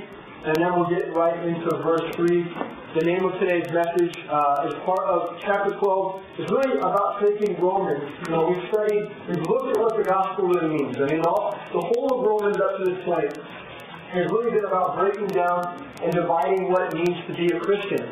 [0.00, 2.26] and then we'll get right into verse 3.
[2.98, 6.22] The name of today's message uh, is part of chapter 12.
[6.38, 8.10] It's really about taking Romans.
[8.26, 10.96] You know, we've studied, we've looked at what the gospel really means.
[10.98, 13.32] I mean, all, the whole of Romans up to this point
[14.12, 18.10] has really been about breaking down and dividing what it means to be a Christian.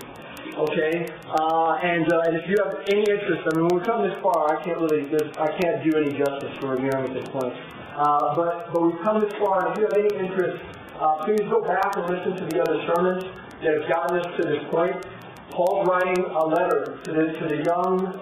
[0.56, 4.02] Okay, uh, and uh, and if you have any interest, I mean, when we come
[4.02, 5.06] this far, I can't really,
[5.38, 7.54] I can't do any justice for reviewing at this point.
[7.94, 10.58] Uh, but but we've come this far, and if you have any interest,
[11.00, 13.24] uh, please go back and listen to the other sermons
[13.62, 14.96] that have gotten us to this point.
[15.50, 18.20] Paul's writing a letter to the to the young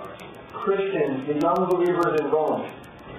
[0.52, 2.70] Christians, the young believers in Rome,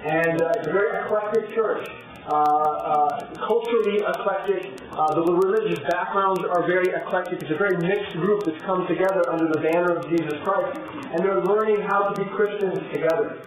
[0.04, 1.86] and uh, it's a very eclectic church.
[2.26, 4.78] Uh, uh, culturally eclectic.
[4.92, 7.42] Uh, the religious backgrounds are very eclectic.
[7.42, 10.78] It's a very mixed group that's come together under the banner of Jesus Christ,
[11.10, 13.42] and they're learning how to be Christians together.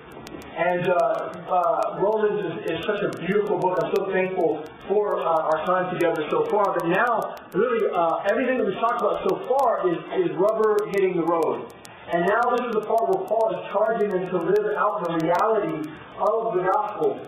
[0.55, 3.80] And uh, uh, Romans is, is, such a beautiful book.
[3.81, 6.77] I'm so thankful for uh, our time together so far.
[6.77, 7.89] But now, really,
[8.30, 11.73] everything that we've talked about so far is, is rubber hitting the road.
[12.14, 15.25] And now this is the part where Paul is charging them to live out the
[15.25, 15.89] reality
[16.22, 17.20] of the gospel.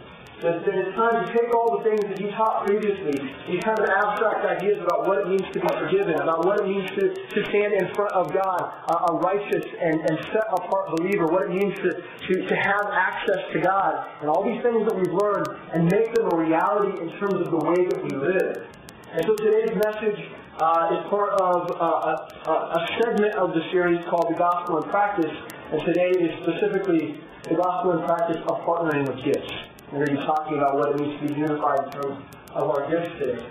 [0.46, 3.18] That, it's time to take all the things that you taught previously,
[3.50, 6.70] these kind of abstract ideas about what it means to be forgiven, about what it
[6.70, 10.94] means to, to stand in front of God, uh, a righteous and, and set apart
[11.02, 14.86] believer, what it means to, to, to have access to God, and all these things
[14.86, 18.14] that we've learned, and make them a reality in terms of the way that we
[18.14, 18.70] live.
[19.18, 20.30] And so today's message
[20.62, 24.86] uh, is part of uh, a, a segment of the series called The Gospel in
[24.94, 25.34] Practice,
[25.74, 27.18] and today is specifically
[27.50, 29.74] the Gospel in Practice of Partnering with Gifts.
[29.96, 32.70] We're going to be talking about what it means to be unified in terms of
[32.70, 33.48] our gifts today.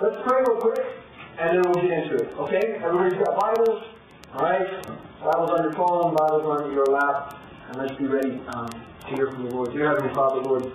[0.00, 0.80] Let's pray real quick,
[1.38, 2.32] and then we'll get into it.
[2.38, 2.80] Okay?
[2.82, 3.84] Everybody's got Bibles?
[4.34, 4.86] Alright?
[5.20, 9.30] Bibles on your phone, Bibles on your lap, and let's be ready um, to hear
[9.30, 9.72] from the Lord.
[9.72, 10.72] Dear Heavenly Father, Lord,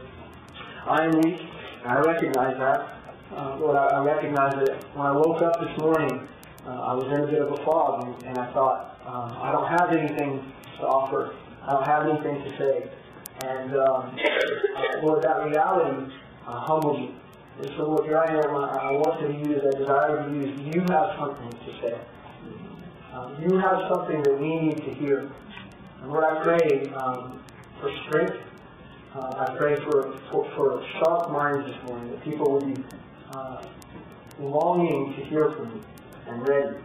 [0.86, 1.42] I am weak,
[1.82, 3.00] and I recognize that.
[3.36, 6.28] Uh, Lord, I, I, recognize that when I woke up this morning,
[6.68, 9.52] uh, I was in a bit of a fog, and, and I thought, um, I
[9.52, 11.34] don't have anything to offer.
[11.64, 12.92] I don't have anything to say.
[13.44, 14.18] And um,
[15.04, 16.14] Lord, that reality
[16.48, 17.16] uh, humbled me.
[17.60, 18.56] And so, Lord, here I am.
[18.56, 20.76] I, I want to use, I desire to use.
[20.76, 22.02] You have something to say.
[23.14, 25.32] Um, you have something that we need to hear.
[26.02, 27.44] And Lord, I pray um,
[27.80, 28.38] for strength.
[29.14, 32.82] Uh, I pray for, for, for, sharp minds this morning, that people would be
[33.34, 33.62] uh,
[34.40, 35.84] longing to hear from you
[36.28, 36.78] and ready.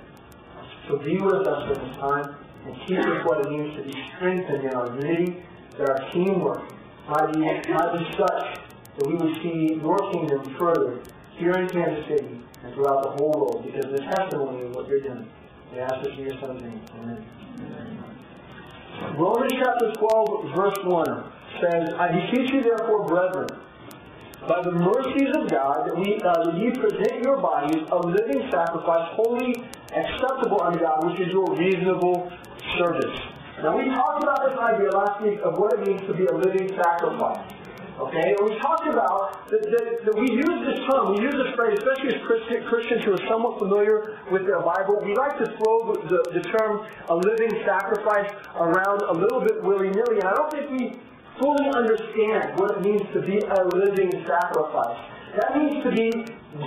[0.89, 2.37] So be with us at this time
[2.67, 5.45] and teach us what it means to be strengthened in our unity
[5.79, 6.71] that our teamwork
[7.09, 8.59] might be, might be such
[8.97, 11.01] that we would see your kingdom further
[11.37, 14.89] here in Kansas City and throughout the whole world because of the testimony of what
[14.89, 15.29] you're doing.
[15.73, 16.81] We ask this in your son's name.
[16.99, 17.25] Amen.
[19.19, 23.49] Romans chapter 12, verse 1 says, I beseech you therefore, brethren,
[24.49, 28.49] by the mercies of God, that, we, uh, that ye present your bodies a living
[28.51, 29.55] sacrifice, holy,
[29.93, 32.33] acceptable unto God, which is your reasonable
[32.79, 33.19] service.
[33.63, 36.37] Now we talked about this idea last week of what it means to be a
[36.37, 37.41] living sacrifice.
[37.99, 41.57] Okay, and we talked about that, that, that, we use this term, we use this
[41.57, 45.01] phrase, especially as Christian, Christians who are somewhat familiar with their Bible.
[45.03, 48.29] We like to throw the, the term a living sacrifice
[48.61, 51.01] around a little bit willy-nilly, and I don't think we
[51.41, 55.01] fully understand what it means to be a living sacrifice.
[55.41, 56.11] That means to be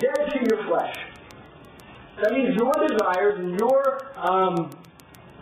[0.01, 0.97] dead to your flesh.
[2.23, 4.71] That means your desires and your um,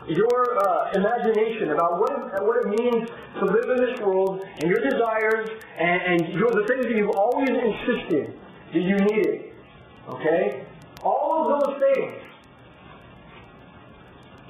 [0.08, 3.10] your uh, imagination about what it, what it means
[3.40, 7.16] to live in this world and your desires and, and your, the things that you've
[7.16, 8.40] always insisted
[8.74, 9.52] that you needed.
[10.10, 10.66] Okay?
[11.04, 12.22] All of those things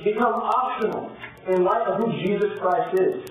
[0.04, 1.12] become optional
[1.48, 3.30] in light of who Jesus Christ is.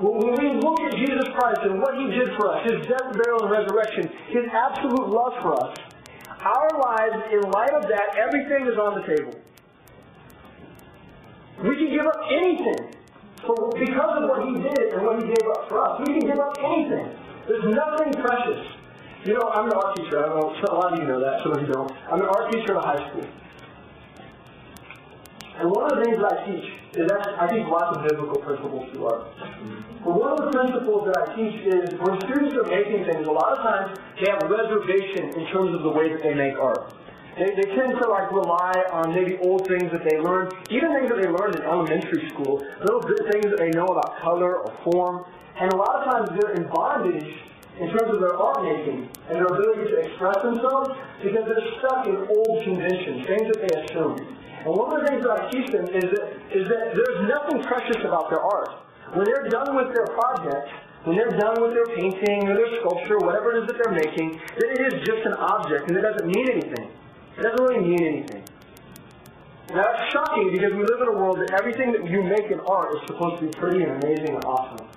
[0.00, 3.42] When we look at Jesus Christ and what he did for us, his death, burial,
[3.42, 5.76] and resurrection, his absolute love for us,
[6.40, 9.34] our lives, in light of that, everything is on the table.
[11.62, 12.94] We can give up anything
[13.44, 16.00] for, because of what he did and what he gave up for us.
[16.06, 17.10] We can give up anything.
[17.48, 18.66] There's nothing precious.
[19.24, 20.22] You know, I'm an art teacher.
[20.22, 21.90] I don't know, a lot of you know that, some of you don't.
[22.10, 23.26] I'm an art teacher at a high school.
[25.58, 28.40] And one of the things that I teach is that I teach lots of biblical
[28.40, 29.26] principles to art.
[30.04, 33.32] But one of the principles that I teach is when students are making things, a
[33.32, 36.94] lot of times they have reservation in terms of the way that they make art.
[37.38, 41.08] They, they tend to like rely on maybe old things that they learned, even things
[41.08, 44.74] that they learned in elementary school, little bit things that they know about color or
[44.82, 45.24] form.
[45.60, 47.30] And a lot of times they're in bondage
[47.78, 50.90] in terms of their art making and their ability to express themselves
[51.22, 54.18] because they're stuck in old conventions, things that they assume.
[54.66, 57.62] And one of the things that I teach them is that, is that there's nothing
[57.62, 58.82] precious about their art.
[59.14, 60.74] When they're done with their project,
[61.04, 64.42] when they're done with their painting or their sculpture, whatever it is that they're making,
[64.58, 66.90] that it is just an object and it doesn't mean anything.
[67.38, 68.42] It doesn't really mean anything.
[69.70, 72.58] Now, that's shocking because we live in a world that everything that you make in
[72.66, 74.88] art is supposed to be pretty and amazing and awesome.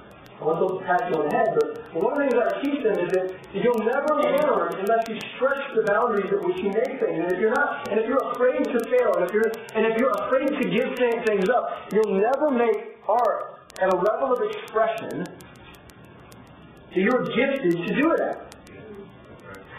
[0.42, 2.62] I want those pat you on the head, but one of the things that I
[2.66, 6.74] teach them is that you'll never learn unless you stretch the boundaries at which you
[6.74, 7.22] make things.
[7.22, 10.02] And if you're not, and if you're afraid to fail, and if you're, and if
[10.02, 15.30] you're afraid to give things up, you'll never make art at a level of expression
[16.90, 18.56] that you're gifted to do it at.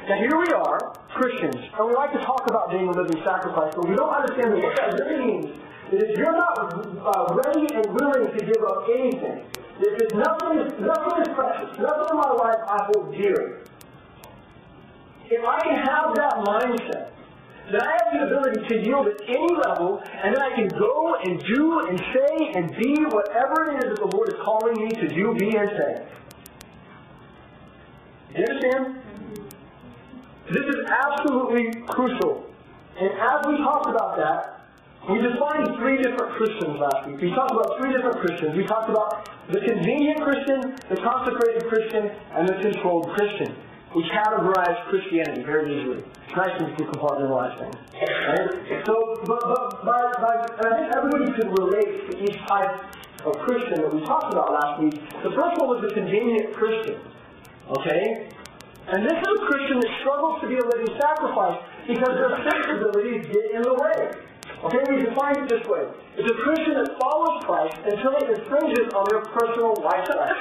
[0.06, 3.73] Now here we are, Christians, and we like to talk about being a living sacrifice,
[3.76, 5.47] but we don't understand what that really means.
[5.91, 9.44] That if you're not uh, ready and willing to give up anything,
[9.81, 13.64] if nothing nothing is precious, nothing in my life I hold dear.
[15.29, 17.12] If I can have that mindset,
[17.70, 21.17] then I have the ability to yield at any level, and then I can go
[21.23, 24.91] and do and say and be whatever it is that the Lord is calling me
[24.91, 26.06] to do, be, and say.
[28.35, 29.03] Do you understand?
[30.52, 32.44] This is absolutely crucial.
[33.00, 34.69] And as we talked about that,
[35.08, 37.22] we defined three different Christians last week.
[37.22, 38.54] We talked about three different Christians.
[38.54, 43.56] We talked about the convenient Christian, the consecrated Christian, and the controlled Christian.
[43.96, 46.04] We categorize Christianity very easily.
[46.28, 47.76] It's nice when compartmentalize things.
[47.96, 48.84] Right?
[48.84, 52.93] So, but, but, but, but, I think everybody could relate to each type
[53.25, 55.00] of Christian that we talked about last week.
[55.22, 57.00] The first one was the convenient Christian.
[57.70, 58.28] Okay?
[58.88, 63.26] And this is a Christian that struggles to be a living sacrifice because their sensibilities
[63.31, 64.11] get in the way.
[64.67, 65.87] Okay, we define it this way.
[66.19, 70.34] It's a Christian that follows Christ until it infringes on their personal lifestyle.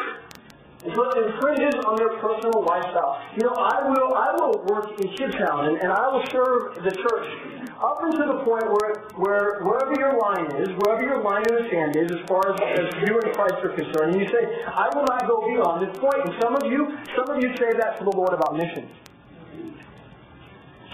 [0.84, 3.22] Until it infringes on their personal lifestyle.
[3.38, 6.90] You know, I will I will work in Kidtown and, and I will serve the
[6.90, 11.56] church up until the point where where wherever your line is, wherever your line in
[11.56, 14.46] the sand is, as far as, as you and Christ are concerned, and you say,
[14.68, 16.22] I will not go beyond this point.
[16.26, 18.92] And some of you, some of you say that to the Lord about missions.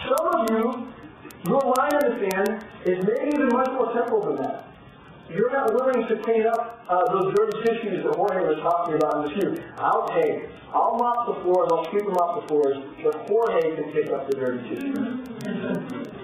[0.08, 0.88] Some of you
[1.46, 4.64] your line in the sand is maybe even much more simple than that.
[5.30, 9.16] You're not willing to clean up uh, those dirty tissues that Jorge was talking about
[9.16, 9.64] in the queue.
[9.78, 10.48] I'll take.
[10.72, 11.68] I'll mop the floors.
[11.70, 12.76] I'll sweep them off the floors.
[13.04, 16.17] But Jorge can pick up the dirty tissues.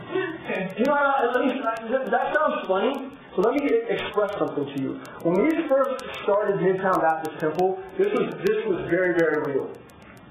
[0.76, 1.62] You know, at uh, least
[2.10, 3.10] that sounds funny.
[3.34, 5.00] So let me express something to you.
[5.22, 9.72] When we first started Midtown Baptist Temple, this was this was very very real.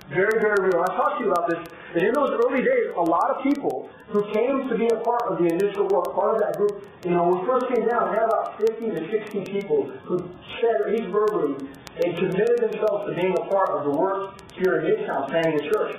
[0.09, 0.83] Very, very real.
[0.83, 1.63] I talked to you about this.
[1.95, 5.23] And in those early days, a lot of people who came to be a part
[5.31, 8.11] of the initial work, part of that group, you know, when we first came down,
[8.11, 10.19] we had about 50 to 60 people who
[10.59, 11.55] said each verbally,
[11.97, 15.63] they committed themselves to being a part of the work here in Midtown, planning a
[15.71, 15.95] church.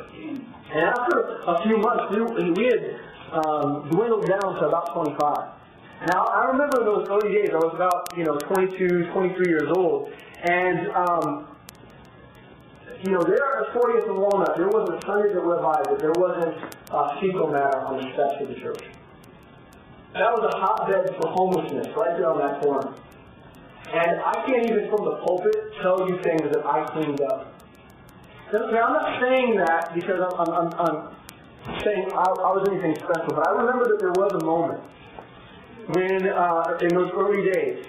[0.74, 3.00] And after a few months, we, we had
[3.34, 5.18] um, dwindled down to about 25.
[6.12, 9.70] Now, I remember in those early days, I was about, you know, 22, 23 years
[9.74, 11.54] old, and um,
[13.04, 15.98] you know, there at the 40th and Walnut, there wasn't a Sunday that by that
[16.00, 16.56] there wasn't
[16.90, 18.82] a fecal matter on the steps of the church.
[20.14, 22.94] That was a hotbed for homelessness right there on that corner.
[23.92, 27.52] And I can't even from the pulpit tell you things that I cleaned up.
[28.52, 31.08] Now, I'm not saying that because I'm, I'm, I'm, I'm
[31.82, 34.80] saying I, I, was anything special, but I remember that there was a moment
[35.94, 37.84] when, uh, in those early days,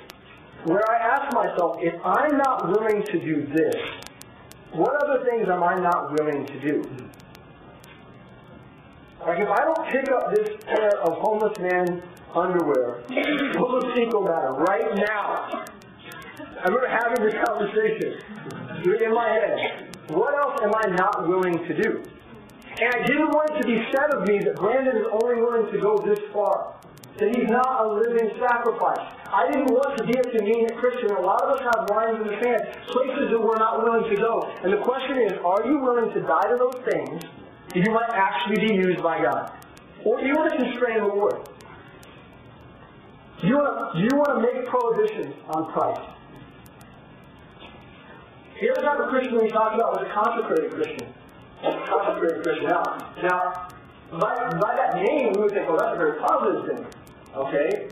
[0.64, 3.76] where I asked myself, if I'm not willing to do this,
[4.72, 6.84] what other things am I not willing to do?
[9.22, 12.04] Like if I don't pick up this pair of homeless man
[12.36, 13.02] underwear
[13.54, 15.66] full of fecal matter right now,
[16.38, 18.20] I remember having this conversation
[19.04, 19.90] in my head.
[20.10, 22.04] What else am I not willing to do?
[22.82, 25.72] And I didn't want it to be said of me that Brandon is only willing
[25.72, 26.76] to go this far
[27.18, 29.00] that he's not a living sacrifice.
[29.32, 31.12] I didn't want to be a convenient Christian.
[31.16, 34.16] A lot of us have lines in the sand, places that we're not willing to
[34.20, 34.44] go.
[34.64, 37.24] And the question is, are you willing to die to those things
[37.72, 39.52] that you might actually be used by God?
[40.04, 41.48] Or do you want to constrain the Lord?
[43.40, 46.02] Do you want to, you want to make prohibitions on Christ?
[48.60, 51.15] The other type of Christian we talked about was a consecrated Christian.
[51.88, 52.70] Consecrated Christian.
[52.70, 53.68] Now,
[54.12, 56.86] by, by that name, we would think, well, that's a very positive thing.
[57.36, 57.90] Okay?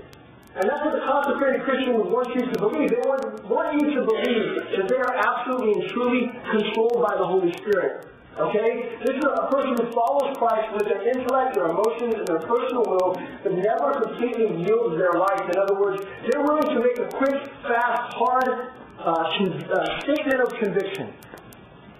[0.55, 2.89] And that's what the consecrated Christian would want you to believe.
[2.89, 7.25] They want, want you to believe that they are absolutely and truly controlled by the
[7.25, 8.05] Holy Spirit.
[8.37, 8.97] Okay?
[9.01, 12.85] This is a person who follows Christ with their intellect, their emotions, and their personal
[12.85, 15.41] will, but never completely yields their life.
[15.49, 17.33] In other words, they're willing to make a quick,
[17.65, 21.13] fast, hard uh, uh, statement of conviction.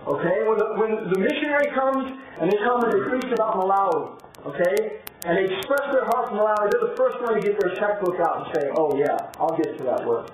[0.07, 0.43] Okay?
[0.47, 5.03] When the, when the missionary comes and they come and they preach about Malawi, okay?
[5.25, 8.19] and they express their heart from Malawi, they're the first one to get their checkbook
[8.19, 10.31] out and say, oh yeah, I'll get to that work.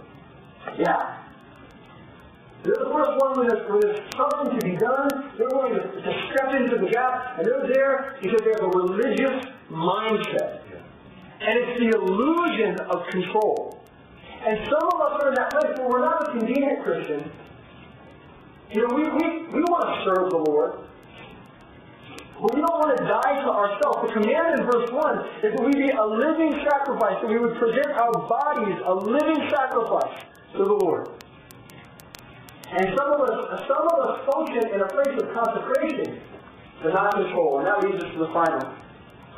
[0.78, 1.18] Yeah.
[2.64, 6.02] They're the first one when there's, when there's something to be done, they're willing to,
[6.02, 10.62] to step into the gap, and they're there because they have a religious mindset.
[11.40, 13.82] And it's the illusion of control.
[14.46, 17.32] And some of us are in that place where we're not a convenient Christian.
[18.72, 20.86] You know, we, we, we want to serve the Lord.
[22.40, 24.08] But we don't want to die to ourselves.
[24.08, 27.58] The command in verse 1 is that we be a living sacrifice, that we would
[27.58, 30.22] present our bodies a living sacrifice
[30.54, 31.10] to the Lord.
[32.70, 36.22] And some of us, some of us function in a place of consecration,
[36.84, 37.58] but not control.
[37.58, 38.70] And that leads us to the final.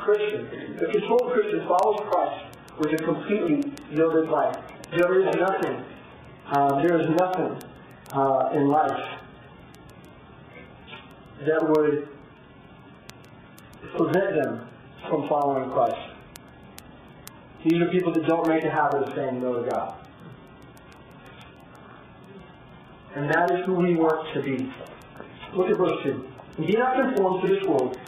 [0.04, 0.76] Christian.
[0.78, 4.58] The controlled Christian follows Christ with a completely yielded life.
[4.92, 5.86] There is nothing,
[6.52, 7.62] uh, there is nothing
[8.12, 9.21] uh, in life
[11.45, 12.07] that would
[13.98, 14.67] prevent them
[15.10, 16.12] from following Christ.
[17.63, 19.95] These are people that don't make a habit of saying no to God.
[23.15, 24.74] And that is who we want to be.
[25.53, 26.27] Look at verse 2.
[26.65, 28.00] Be not conformed to this world,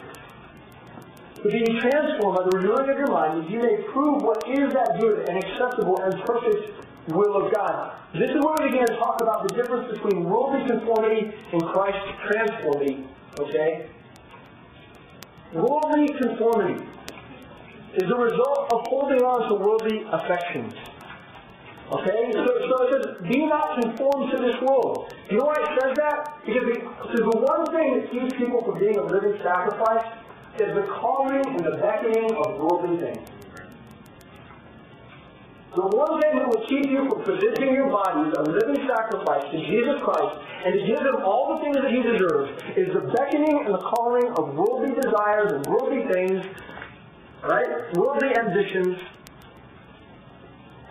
[1.42, 4.72] but being transformed by the renewing of your mind, that you may prove what is
[4.72, 7.92] that good and acceptable and perfect will of God.
[8.14, 12.08] This is where we begin to talk about the difference between worldly conformity and Christ's
[12.26, 13.04] transformity.
[13.40, 13.90] Okay?
[15.52, 16.84] Worldly conformity
[17.94, 20.74] is the result of holding on to worldly affections.
[21.92, 22.30] Okay?
[22.32, 25.12] So, so it says, be not conformed to this world.
[25.30, 26.40] You know why it says that?
[26.46, 30.06] Because the, the one thing that keeps people from being a living sacrifice
[30.60, 33.28] is the calling and the beckoning of worldly things.
[35.74, 39.58] The one thing that will keep you from presenting your bodies a living sacrifice to
[39.58, 43.66] Jesus Christ and to give him all the things that he deserves is the beckoning
[43.66, 46.46] and the calling of worldly desires and worldly things,
[47.42, 47.90] right?
[47.98, 48.98] Worldly ambitions,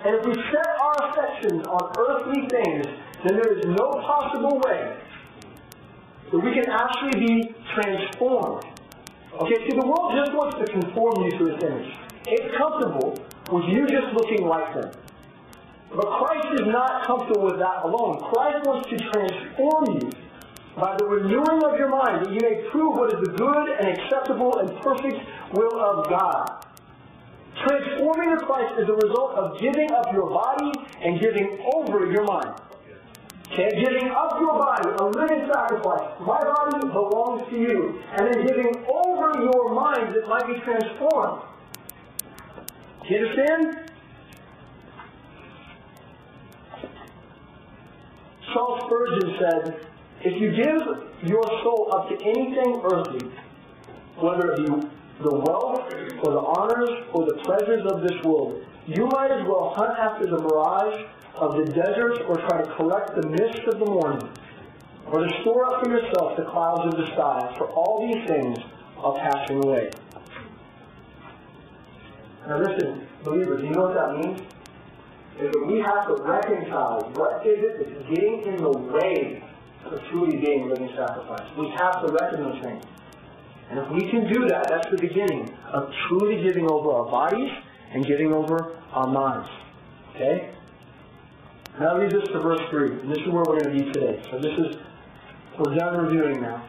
[0.06, 2.86] and if we set our affections on earthly things,
[3.24, 4.98] then there is no possible way
[6.30, 8.66] that we can actually be transformed.
[9.40, 12.13] Okay, see, the world just wants to conform you to its image.
[12.26, 13.20] It's comfortable
[13.52, 14.92] with you just looking like them.
[15.96, 18.18] But Christ is not comfortable with that alone.
[18.32, 20.12] Christ wants to transform you
[20.76, 23.88] by the renewing of your mind, that you may prove what is the good and
[23.90, 25.20] acceptable and perfect
[25.54, 26.66] will of God.
[27.68, 32.24] Transforming to Christ is a result of giving up your body and giving over your
[32.24, 32.56] mind.
[33.52, 36.10] Okay, giving up your body, a living sacrifice.
[36.22, 38.02] My body belongs to you.
[38.18, 41.44] And then giving over your mind that might be transformed.
[43.10, 43.92] You understand?
[48.54, 49.88] Charles Spurgeon said,
[50.22, 53.32] if you give your soul up to anything earthly,
[54.18, 54.88] whether it be
[55.22, 55.94] the wealth
[56.24, 58.66] or the honors or the pleasures of this world.
[58.88, 61.06] You might as well hunt after the mirage
[61.36, 64.30] of the desert or try to collect the mist of the morning
[65.08, 68.58] or to store up for yourself the clouds of the sky, for all these things
[68.98, 69.90] are passing away.
[72.48, 74.42] Now listen, believers, do you know what that means?
[75.40, 79.44] Is that we have to reconcile what is it that's getting in the way
[79.86, 81.48] of truly being a living sacrifice.
[81.58, 82.84] We have to reckon those things.
[83.70, 87.50] And if we can do that, that's the beginning of truly giving over our bodies
[87.94, 89.50] and giving over our minds.
[90.16, 90.54] Okay?
[91.80, 92.92] Now leads us to verse 3.
[93.00, 94.22] And this is where we're going to be today.
[94.30, 94.78] So this is,
[95.58, 96.64] we're done reviewing now.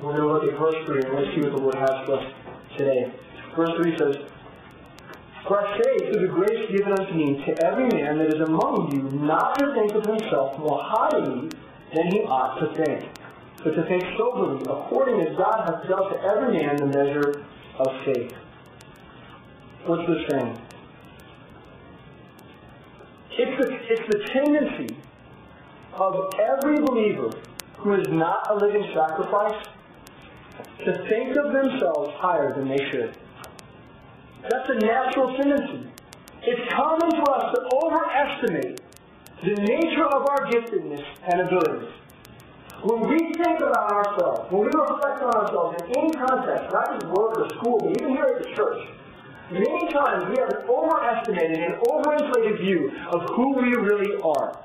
[0.00, 2.18] We're going to look at verse 3 and let's see what the Lord has for
[2.18, 2.32] us
[2.76, 3.12] today.
[3.56, 4.16] Verse 3 says,
[5.46, 9.02] For I through the grace given unto me to every man that is among you
[9.18, 11.50] not to think of himself more highly
[11.94, 13.08] than he ought to think
[13.64, 17.46] but to think soberly, according as God hath dealt to every man the measure
[17.78, 18.32] of faith.
[19.86, 20.58] What's this saying?
[23.30, 24.96] It's the, it's the tendency
[25.94, 27.30] of every believer
[27.78, 29.66] who is not a living sacrifice
[30.84, 33.16] to think of themselves higher than they should.
[34.50, 35.88] That's a natural tendency.
[36.42, 38.80] It's common for us to overestimate
[39.42, 41.88] the nature of our giftedness and abilities.
[42.82, 47.06] When we think about ourselves, when we reflect on ourselves in any context, not just
[47.06, 48.86] work or school, but even here at the church,
[49.50, 54.60] many times we have an overestimated and overinflated view of who we really are.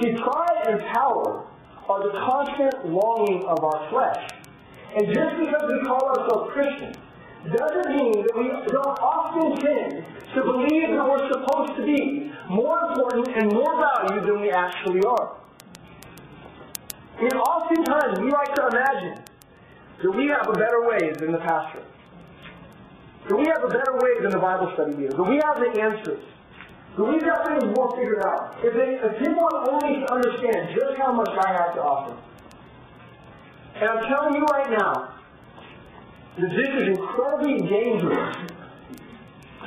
[0.00, 1.44] See, pride and power
[1.88, 4.30] are the constant longing of our flesh.
[4.94, 6.96] And just because we call ourselves Christians
[7.48, 10.04] doesn't mean that we don't often tend
[10.34, 15.00] to believe that we're supposed to be more important and more valued than we actually
[15.02, 15.36] are.
[17.16, 19.24] I mean, oftentimes we like to imagine
[20.02, 21.82] that we have a better way than the pastor.
[23.28, 25.16] That we have a better way than the Bible study leader.
[25.16, 26.24] That we have the answers.
[26.96, 28.56] that we've got things more figured out.
[28.62, 32.16] If, they, if people only understand just how much I have to offer.
[33.76, 35.09] And I'm telling you right now,
[36.38, 38.36] this is incredibly dangerous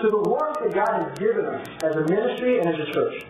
[0.02, 3.26] to the work that God has given us as a ministry and as a church.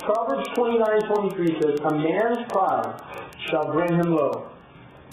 [0.00, 3.00] Proverbs 29, 23 says, A man's pride
[3.48, 4.50] shall bring him low,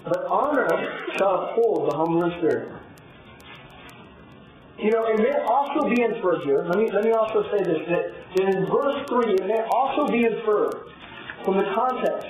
[0.04, 0.68] but honor
[1.18, 2.72] shall uphold the humble in spirit.
[4.78, 7.80] You know, it may also be inferred here, let me, let me also say this,
[7.88, 10.76] that, in verse 3, it may also be inferred
[11.46, 12.28] from the context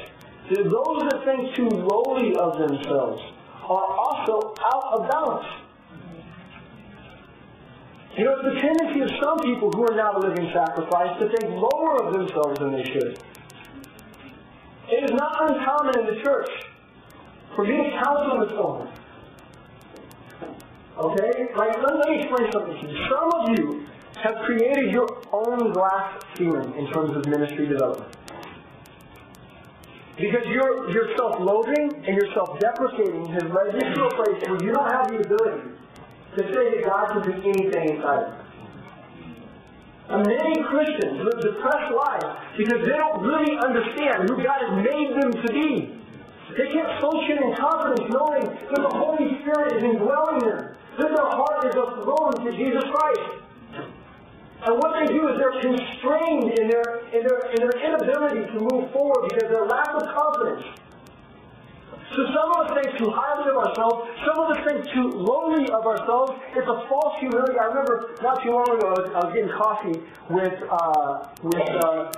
[0.49, 3.34] that those that think too lowly of themselves
[3.69, 5.45] are also out of balance.
[8.17, 11.51] You know, it's the tendency of some people who are now living sacrifice to think
[11.51, 13.19] lower of themselves than they should.
[14.87, 16.49] It is not uncommon in the church
[17.55, 18.87] for me to counsel this woman.
[20.97, 21.47] Okay?
[21.57, 23.07] Like, let me explain something to you.
[23.09, 23.85] Some of you
[24.23, 28.15] have created your own glass ceiling in terms of ministry development.
[30.17, 34.71] Because your, your self-loathing and your self-deprecating has led you to a place where you
[34.71, 35.75] don't have the ability
[36.37, 38.45] to say that God can do anything inside of you.
[40.07, 45.19] And many Christians live depressed lives because they don't really understand who God has made
[45.19, 45.91] them to be.
[46.55, 51.29] They can't function in confidence knowing that the Holy Spirit is indwelling them, that their
[51.35, 53.44] heart is a throne to Jesus Christ.
[54.63, 58.59] And what they do is they're constrained in their, in their, in their inability to
[58.71, 60.65] move forward because of their lack of confidence.
[62.15, 64.09] So some of us think too highly of ourselves.
[64.25, 66.31] Some of us think too lowly of ourselves.
[66.55, 67.59] It's a false humility.
[67.59, 71.69] I remember not too long ago, I was, I was getting coffee with uh, with
[71.83, 72.11] uh,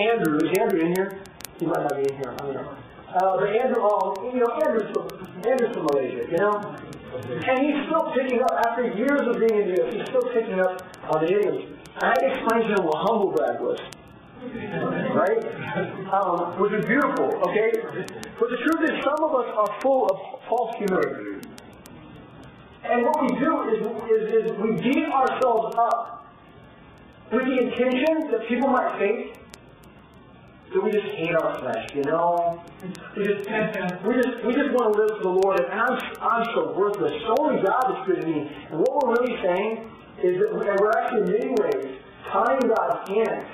[0.00, 0.38] Andrew.
[0.38, 1.22] Is Andrew in here?
[1.60, 2.34] He might not be in here.
[2.34, 2.76] I don't know.
[3.14, 5.06] Uh, but Andrew, oh, you know, Andrew's from,
[5.46, 6.76] Andrew's from Malaysia, you know?
[7.14, 10.60] And he's still picking up, after years of being in the US, he's still picking
[10.60, 11.70] up on the English.
[12.02, 13.78] I had to explain to him what humble brag was
[14.52, 15.44] right?
[16.12, 17.72] Um, which is beautiful, okay?
[18.38, 21.48] But the truth is, some of us are full of false humility.
[22.84, 26.26] And what we do is, is, is we beat ourselves up
[27.32, 29.38] with the intention that people might think
[30.74, 32.62] that we just hate our flesh, you know?
[33.16, 33.48] We just,
[34.04, 37.12] we just, we just want to live for the Lord, and I'm, I'm so worthless.
[37.22, 38.50] So only God is good to me.
[38.70, 39.90] And what we're really saying
[40.22, 41.98] is that we're actually in many ways
[42.30, 43.46] tying God's hands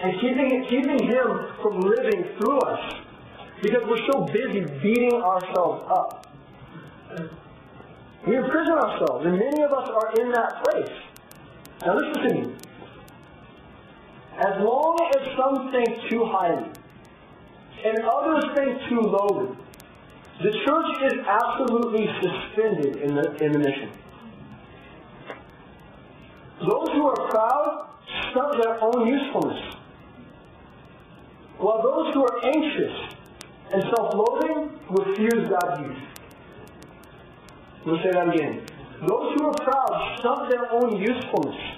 [0.00, 2.94] and keeping, keeping Him from living through us
[3.62, 6.26] because we're so busy beating ourselves up.
[8.26, 10.96] We imprison ourselves, and many of us are in that place.
[11.84, 12.54] Now listen to me.
[14.38, 16.70] As long as some think too highly
[17.84, 19.56] and others think too lowly,
[20.40, 23.90] the church is absolutely suspended in the, in the mission.
[26.60, 27.88] Those who are proud
[28.30, 29.74] stunt their own usefulness.
[31.58, 33.16] While those who are anxious
[33.72, 35.98] and self-loathing refuse God's use.
[37.86, 38.64] Me say that again.
[39.00, 41.77] Those who are proud stunt their own usefulness.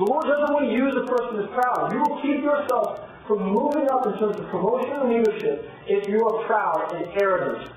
[0.00, 1.92] The Lord doesn't want to use a person that's proud.
[1.92, 6.24] You will keep yourself from moving up in terms of promotion and leadership if you
[6.24, 7.68] are proud and arrogant.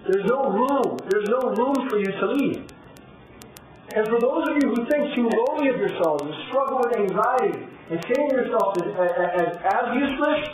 [0.00, 0.96] There's no room.
[1.12, 2.72] There's no room for you to lead.
[3.92, 7.60] And for those of you who think too lowly of yourselves and struggle with anxiety
[7.92, 8.88] and seeing yourself as,
[9.36, 10.48] as, as useless,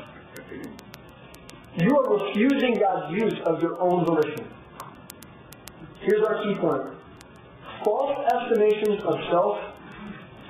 [1.79, 4.51] you are refusing God's use of your own volition.
[6.01, 6.91] Here's our key point.
[7.85, 9.74] False estimations of self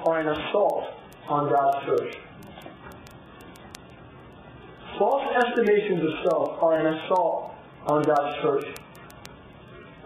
[0.04, 0.84] are an assault
[1.28, 2.16] on God's church.
[4.98, 7.54] False estimations of self are an assault
[7.86, 8.76] on God's church.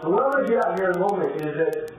[0.02, 1.92] And what I'm going to get out here in a moment is that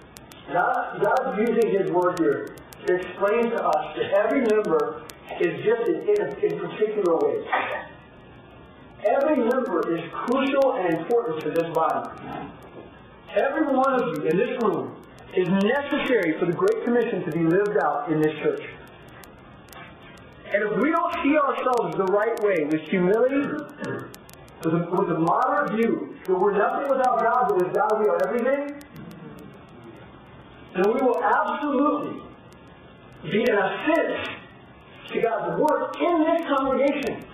[0.51, 2.55] God, God's using His word here
[2.87, 5.03] to explain to us that every member
[5.39, 7.45] is gifted in, in particular ways.
[9.05, 12.09] Every member is crucial and important to this body.
[13.35, 14.95] Every one of you in this room
[15.35, 18.63] is necessary for the Great Commission to be lived out in this church.
[20.51, 23.47] And if we don't see ourselves the right way, with humility,
[24.63, 28.07] with a, with a moderate view, that we're nothing without God, but with God we
[28.07, 28.81] are everything,
[30.73, 32.21] then we will absolutely
[33.23, 34.31] be an assist
[35.09, 37.25] to God's work in this congregation.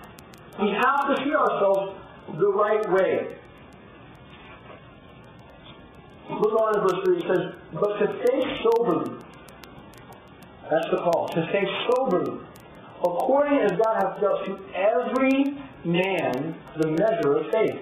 [0.60, 1.98] We have to see ourselves
[2.38, 3.36] the right way.
[6.30, 7.16] Look on in verse 3.
[7.16, 9.22] It says, But to think soberly.
[10.70, 11.28] That's the call.
[11.28, 12.40] To think soberly.
[13.00, 17.80] According as God hath dealt to every man the measure of faith.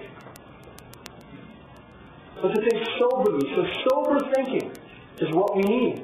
[2.41, 3.49] But to think soberly.
[3.55, 4.71] So sober thinking
[5.19, 6.03] is what we need.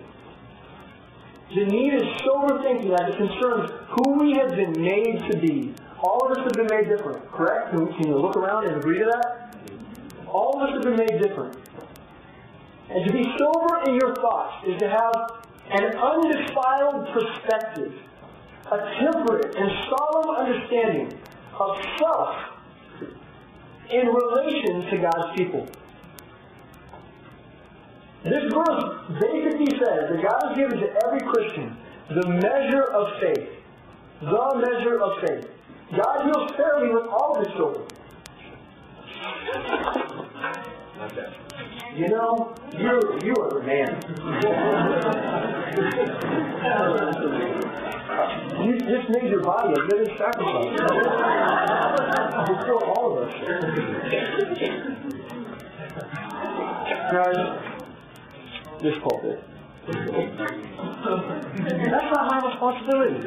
[1.53, 5.73] The need is sober thinking as it concerns who we have been made to be.
[6.01, 7.71] All of us have been made different, correct?
[7.71, 9.55] Can you look around and agree to that?
[10.27, 11.57] All of us have been made different.
[12.93, 17.93] And to be sober in your thoughts is to have an undefiled perspective,
[18.69, 21.19] a temperate and solemn understanding
[21.57, 22.35] of self
[23.89, 25.67] in relation to God's people.
[28.23, 28.83] This verse
[29.21, 31.77] basically says that God has given to every Christian
[32.09, 33.49] the measure of faith.
[34.21, 35.47] The measure of faith.
[35.95, 37.87] God deals fairly with all of his children.
[41.01, 43.97] You know, you you are the man.
[48.63, 50.77] you just made your body a living sacrifice.
[52.65, 53.33] Kill all of us.
[57.11, 57.41] Guys,
[58.83, 59.43] this pulpit.
[61.89, 63.17] That's not my responsibility.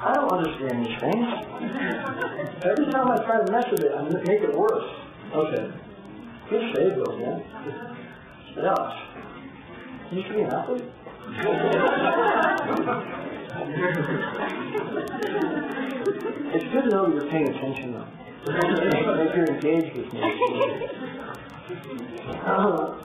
[0.00, 1.26] I don't understand these things.
[2.64, 5.07] Every time I try to mess with it, I make it worse.
[5.34, 5.70] Okay.
[6.48, 7.44] Good save though, man.
[8.56, 9.04] Yeah.
[10.10, 10.84] You be an athlete?
[16.54, 18.06] it's good to know that you're paying attention though.
[18.46, 20.20] If you're engaged with me.
[22.46, 22.98] Uh,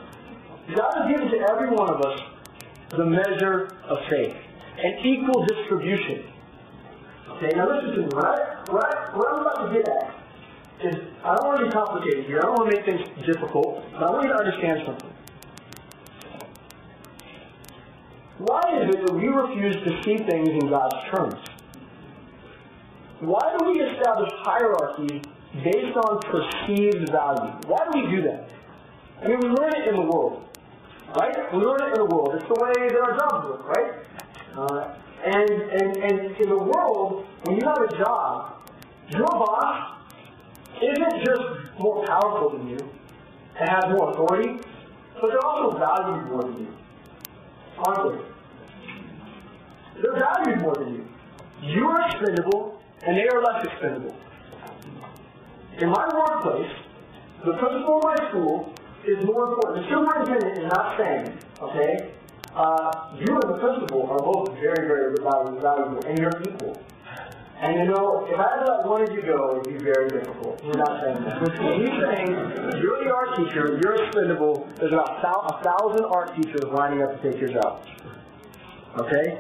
[0.73, 2.21] God has given to every one of us
[2.91, 4.36] the measure of faith,
[4.77, 6.31] an equal distribution.
[7.31, 8.07] Okay, now listen to me.
[8.15, 10.22] I, what, what I'm about to get at
[10.81, 12.39] is, I don't want to be complicated here.
[12.39, 15.13] I don't want to make things difficult, but I want you to understand something.
[18.39, 21.36] Why is it that we refuse to see things in God's terms?
[23.19, 25.21] Why do we establish hierarchies
[25.63, 27.53] based on perceived value?
[27.67, 28.49] Why do we do that?
[29.21, 30.43] I mean, we learn it in the world
[31.15, 31.53] right?
[31.53, 32.31] We learn it in the world.
[32.36, 33.93] It's the way that our jobs work, right?
[34.57, 38.69] Uh, and, and, and in the world, when you have a job,
[39.09, 40.02] your boss
[40.83, 41.43] isn't just
[41.79, 42.77] more powerful than you
[43.59, 44.59] and has more authority,
[45.19, 46.73] but they're also valued more than you.
[47.77, 50.01] Aren't they?
[50.01, 51.07] They're valued more than you.
[51.61, 54.15] You are expendable, and they are less expendable.
[55.79, 56.71] In my workplace,
[57.45, 58.73] the principal of my school
[59.05, 59.83] is more important.
[59.83, 62.11] The superintendent is not saying, okay,
[62.55, 66.81] uh, you and the principal are both very, very valuable, and you're equal.
[67.59, 70.59] And you know, if I let one of you go, it'd be very difficult.
[70.61, 71.41] He's not saying that.
[71.79, 77.01] He's saying, you're the art teacher, you're expendable, there's about a thousand art teachers lining
[77.03, 77.85] up to take your job.
[78.97, 79.39] Okay?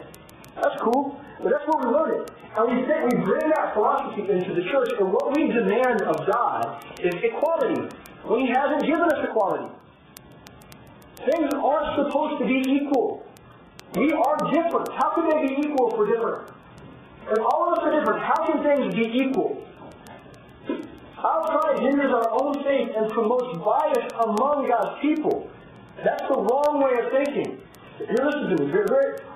[0.55, 1.19] That's cool.
[1.41, 2.31] But that's what we learn it.
[2.55, 6.25] And we think we bring that philosophy into the church, and what we demand of
[6.25, 7.81] God is equality
[8.23, 9.73] when He hasn't given us equality.
[11.17, 13.25] Things aren't supposed to be equal.
[13.95, 14.89] We are different.
[14.93, 16.49] How can they be equal if we're different?
[17.31, 19.65] If all of us are different, how can things be equal?
[21.17, 25.49] Our pride hinders our own faith and promotes bias among God's people.
[26.03, 27.61] That's the wrong way of thinking.
[27.97, 28.71] Here, listen to me.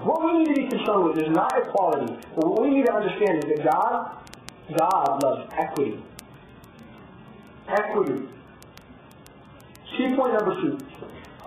[0.01, 2.93] What we need to be concerned with is not equality, but what we need to
[2.93, 4.17] understand is that God,
[4.77, 6.03] God loves equity.
[7.69, 8.27] Equity.
[9.95, 10.77] Key point number two.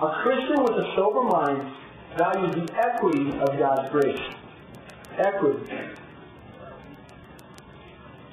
[0.00, 1.70] A Christian with a sober mind
[2.16, 4.20] values the equity of God's grace.
[5.18, 5.99] Equity.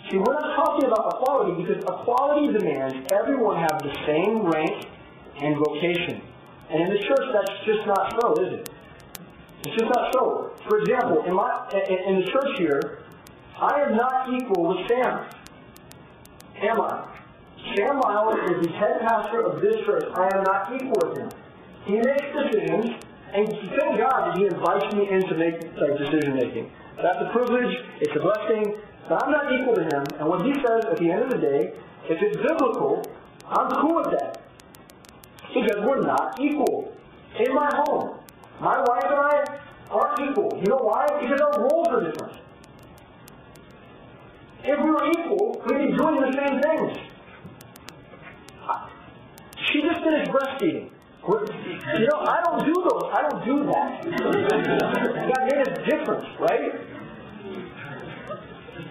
[0.10, 4.88] See, we're not talking about equality because equality demands everyone have the same rank
[5.42, 6.22] and vocation.
[6.70, 8.70] And in the church, that's just not so, is it?
[9.66, 10.54] It's just not so.
[10.70, 13.04] For example, in my in the church here,
[13.60, 15.28] I am not equal with Sam.
[16.62, 17.18] Am I?
[17.76, 20.06] Sam Miles is the head pastor of this church.
[20.16, 21.30] I am not equal with him.
[21.86, 22.96] He makes decisions,
[23.34, 26.72] and thank God that he invites me in to make uh, like, decision making.
[26.96, 28.76] That's a privilege, it's a blessing,
[29.08, 30.04] but I'm not equal to him.
[30.20, 31.74] And what he says at the end of the day,
[32.10, 33.04] if it's biblical,
[33.48, 34.42] I'm cool with that.
[35.54, 36.94] Because we're not equal.
[37.40, 38.20] In my home,
[38.60, 40.60] my wife and I aren't equal.
[40.60, 41.06] You know why?
[41.22, 42.42] Because our roles are different.
[44.64, 46.98] If we were equal, we'd be doing the same things.
[49.72, 50.90] She just finished breastfeeding.
[51.28, 53.04] You know, I don't do those.
[53.14, 54.04] I don't do that.
[55.28, 56.97] God made us different, right?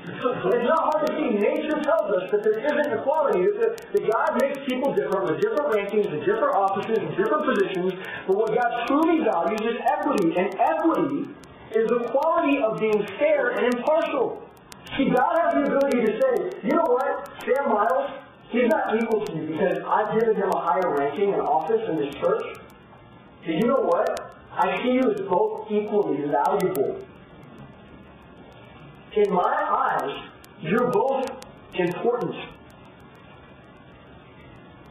[0.06, 1.34] It's not hard to see.
[1.34, 3.42] Nature tells us that there isn't equality.
[3.58, 7.92] That, that God makes people different with different rankings and different offices and different positions.
[8.26, 10.38] But what God truly values is equity.
[10.38, 11.28] And equity
[11.74, 14.42] is the quality of being fair and impartial.
[14.96, 18.10] See, God has the ability to say, you know what, Sam Miles,
[18.48, 21.96] He's not equal to me because I've given him a higher ranking and office in
[21.98, 22.44] this church.
[23.44, 24.34] And you know what?
[24.52, 27.04] I see you as both equally valuable.
[29.16, 30.28] In my eyes,
[30.60, 31.24] you're both
[31.72, 32.34] important.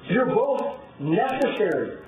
[0.09, 1.99] You're both necessary.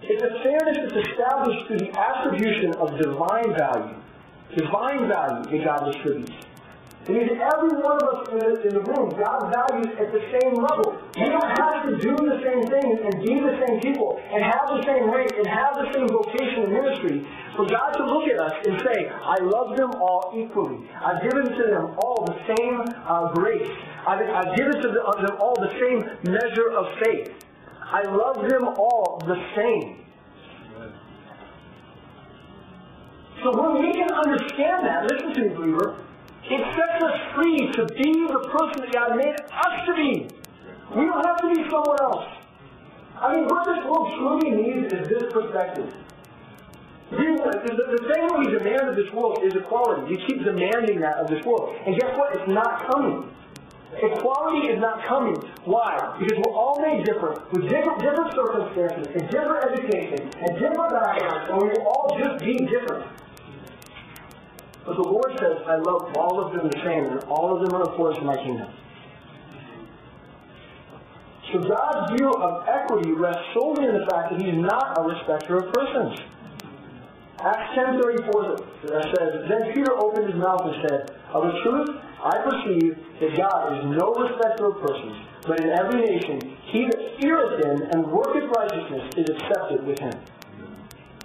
[0.00, 3.96] It's a fairness that's established through the attribution of divine value.
[4.56, 6.47] Divine value that God distributes.
[7.08, 10.20] It need every one of us in the, in the room, God values at the
[10.28, 10.92] same level.
[11.16, 14.68] We don't have to do the same things and be the same people and have
[14.76, 17.24] the same rate and have the same vocation and ministry
[17.56, 20.84] for God to look at us and say, I love them all equally.
[21.00, 23.72] I've given to them all the same uh, grace.
[24.06, 27.32] I've, I've given to them all the same measure of faith.
[27.88, 30.04] I love them all the same.
[33.42, 36.04] So when we can understand that, listen to me, believer,
[36.50, 40.28] it sets us free to be the person that God made us to be.
[40.96, 42.24] We don't have to be someone else.
[43.20, 45.92] I mean, what this world truly needs is this perspective.
[47.10, 50.14] We, the, the thing that we demand of this world is equality.
[50.14, 51.76] We keep demanding that of this world.
[51.86, 52.36] And guess what?
[52.36, 53.32] It's not coming.
[53.96, 55.34] Equality is not coming.
[55.64, 56.16] Why?
[56.18, 61.50] Because we're all made different, with different, different circumstances, and different education, and different backgrounds,
[61.50, 63.04] and we will all just be different.
[64.88, 67.76] But the Lord says, I love all of them the same, and all of them
[67.76, 68.72] are important to my kingdom.
[71.52, 75.58] So God's view of equity rests solely in the fact that He's not a respecter
[75.58, 76.16] of persons.
[77.44, 81.90] Acts 10.34 says, Then Peter opened his mouth and said, Of a truth,
[82.24, 87.20] I perceive that God is no respecter of persons, but in every nation he that
[87.20, 90.16] feareth him and worketh righteousness is accepted with him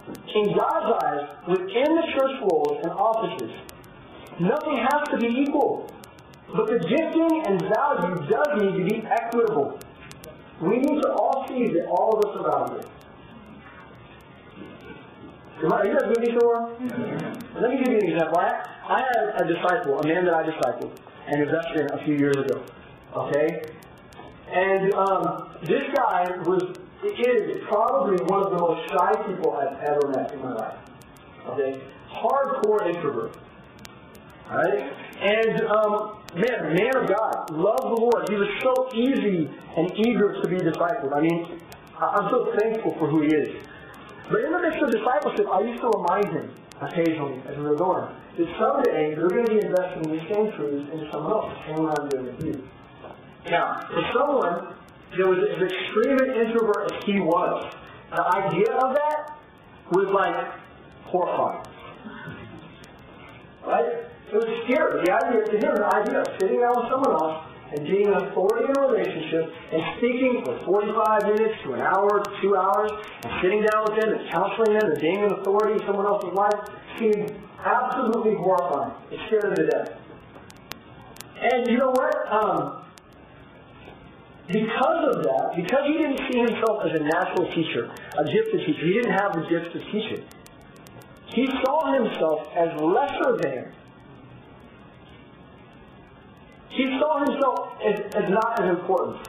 [0.07, 3.51] in God's eyes, within the church roles and offices,
[4.39, 5.89] nothing has to be equal.
[6.53, 9.79] But the gifting and value does need to be equitable.
[10.61, 12.89] We need to all see that all of us are valuable.
[15.71, 16.75] Are you guys with me so
[17.59, 18.37] Let me give you an example.
[18.37, 20.91] I, I had a disciple, a man that I discipled
[21.27, 22.63] and invested in a few years ago.
[23.15, 23.61] Okay?
[24.51, 30.07] And um, this guy was is probably one of the most shy people I've ever
[30.09, 30.77] met in my life.
[31.47, 31.81] Okay?
[32.11, 33.35] Hardcore introvert.
[34.49, 34.93] Alright?
[35.21, 38.29] And, um, man, man of God, loved the Lord.
[38.29, 41.15] He was so easy and eager to be discipled.
[41.15, 41.59] I mean,
[41.99, 43.63] I'm so thankful for who he is.
[44.29, 47.75] But in the midst of discipleship, I used to remind him occasionally as we were
[47.75, 51.75] going that someday you're going to be investing these same truths in someone else, the
[51.75, 52.67] same way I'm doing with you.
[53.49, 54.73] Now, for someone
[55.17, 57.73] that was as extreme an introvert as he was,
[58.11, 59.39] the idea of that
[59.91, 60.35] was like
[61.05, 61.63] horrifying.
[63.65, 64.09] Right?
[64.33, 65.05] It was scary.
[65.05, 67.45] The idea to him, the idea of sitting down with someone else
[67.75, 72.21] and being an authority in a relationship and speaking for 45 minutes to an hour,
[72.41, 72.91] two hours,
[73.23, 76.33] and sitting down with them and counseling them and being an authority in someone else's
[76.33, 76.59] life
[76.97, 77.33] seemed
[77.65, 78.93] absolutely horrifying.
[79.11, 79.89] It scared him to death.
[81.41, 82.13] And you know what?
[82.31, 82.82] Um,
[84.47, 88.85] because of that, because he didn't see himself as a natural teacher, a gifted teacher,
[88.85, 90.25] he didn't have the gift of teaching.
[91.27, 93.73] He saw himself as lesser than.
[96.69, 99.27] He saw himself as, as not as important.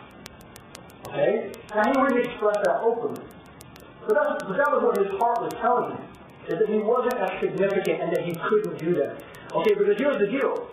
[1.08, 1.52] Okay?
[1.74, 3.22] Now he wouldn't express that openly.
[4.06, 6.04] But, that's, but that was what his heart was telling him.
[6.48, 9.22] Is that he wasn't as significant and that he couldn't do that.
[9.54, 10.68] Okay, but here's the deal.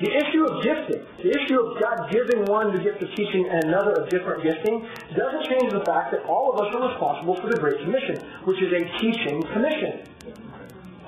[0.00, 3.64] The issue of gifting, the issue of God giving one the gift of teaching and
[3.64, 7.50] another a different gifting, doesn't change the fact that all of us are responsible for
[7.50, 10.06] the Great Commission, which is a teaching commission.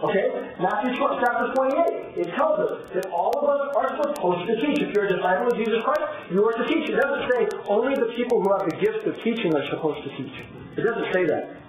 [0.02, 0.54] Okay?
[0.58, 4.80] Matthew chapter 28, it tells us that all of us are supposed to teach.
[4.80, 6.88] If you're a disciple of Jesus Christ, you are to teach.
[6.88, 10.10] It doesn't say only the people who have the gift of teaching are supposed to
[10.16, 10.34] teach.
[10.76, 11.60] It doesn't say that.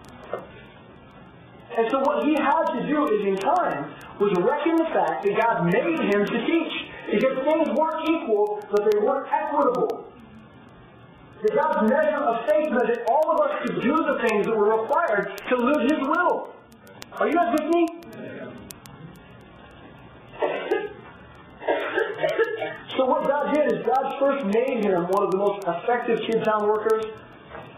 [1.78, 5.36] And so what he had to do is in time was reckon the fact that
[5.40, 6.91] God made him to teach.
[7.12, 10.12] Because things weren't equal, but they weren't equitable.
[11.42, 14.56] That God's measure of faith meant that all of us could do the things that
[14.56, 16.54] were required to live His will.
[17.14, 17.88] Are you guys with me?
[22.96, 26.66] so what God did is God first made him one of the most effective Kidtown
[26.68, 27.04] workers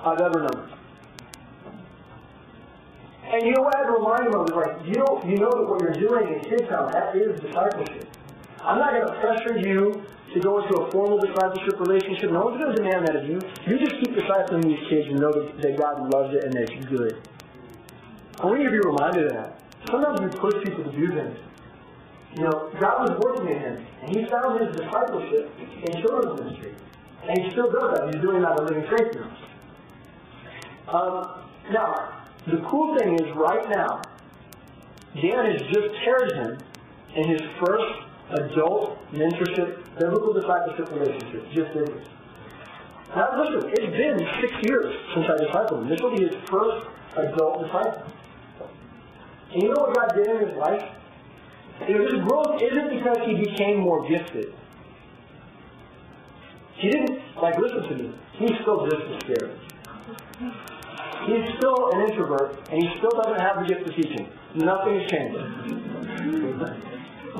[0.04, 0.70] I've ever known.
[3.26, 5.38] And you know what I had to remind him of is like, you know, you
[5.38, 8.13] know that what you're doing in Kidtown, that is discipleship.
[8.64, 12.32] I'm not going to pressure you to go into a formal discipleship relationship.
[12.32, 13.40] No one's going to demand that of you.
[13.68, 16.86] You just keep discipling these kids and know that, God loves it and that it's
[16.86, 17.28] good.
[18.40, 19.60] I want you to be reminded of that.
[19.90, 21.38] Sometimes we push people to do things.
[22.38, 26.74] You know, God was working in him, and he found his discipleship in children's ministry.
[27.28, 28.14] And he still does that.
[28.14, 29.14] He's doing that at Living Faith
[30.88, 30.98] now.
[30.98, 34.02] Um, now, The cool thing is, right now,
[35.16, 36.58] Dan has just paired him
[37.16, 41.52] in his first adult mentorship, biblical discipleship relationship.
[41.52, 42.08] Just did.
[43.16, 45.90] Now listen, it's been six years since I discipled him.
[45.90, 48.04] This will be his first adult disciple.
[49.52, 50.84] And you know what God did in his life?
[51.88, 54.54] You know, his growth isn't because he became more gifted.
[56.76, 58.16] He didn't, like, listen to me.
[58.34, 59.60] He's still just as scared.
[61.28, 64.28] He's still an introvert, and he still doesn't have the gift of teaching.
[64.56, 65.38] Nothing's changed.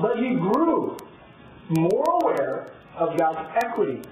[0.00, 0.96] But he grew
[1.70, 4.02] more aware of God's equity.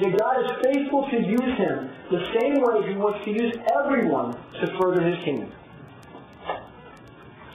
[0.00, 4.32] That God is faithful to use him the same way he wants to use everyone
[4.60, 5.52] to further his kingdom.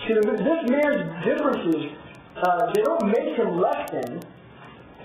[0.07, 1.91] See, this man's differences,
[2.37, 4.19] uh, they don't make him less than,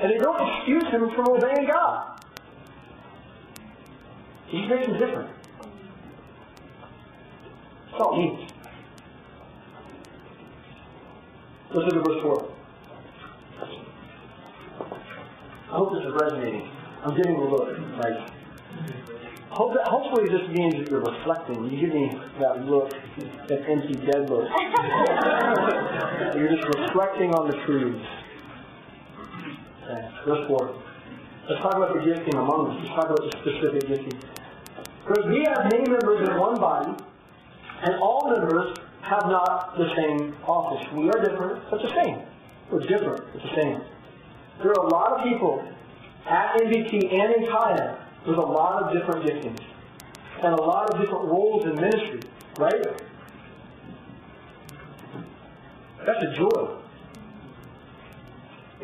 [0.00, 2.24] and they don't excuse him from obeying God.
[4.48, 5.30] He makes him different.
[7.90, 8.55] That's all it.
[11.76, 12.48] Let's look at verse 4.
[14.80, 16.70] I hope this is resonating.
[17.04, 17.68] I'm getting a look.
[18.02, 18.30] Like,
[19.50, 21.70] hope that, hopefully this means that you're reflecting.
[21.70, 22.92] You give me that look,
[23.48, 24.48] that empty, dead look.
[26.34, 28.06] you're just reflecting on the truths.
[29.84, 30.08] Okay.
[30.24, 30.82] Verse 4.
[31.50, 32.76] Let's talk about the gifting among us.
[32.84, 34.18] Let's talk about the specific gifting.
[35.06, 36.96] Because we have many members in one body,
[37.82, 40.86] and all members have not the same office.
[40.92, 42.22] We are different, but the same.
[42.70, 43.80] We're different, but the same.
[44.62, 45.66] There are a lot of people
[46.26, 49.62] at NBT and in Kaya with a lot of different giftings
[50.42, 52.20] and a lot of different roles in ministry,
[52.58, 52.82] right?
[56.04, 56.76] That's a joy.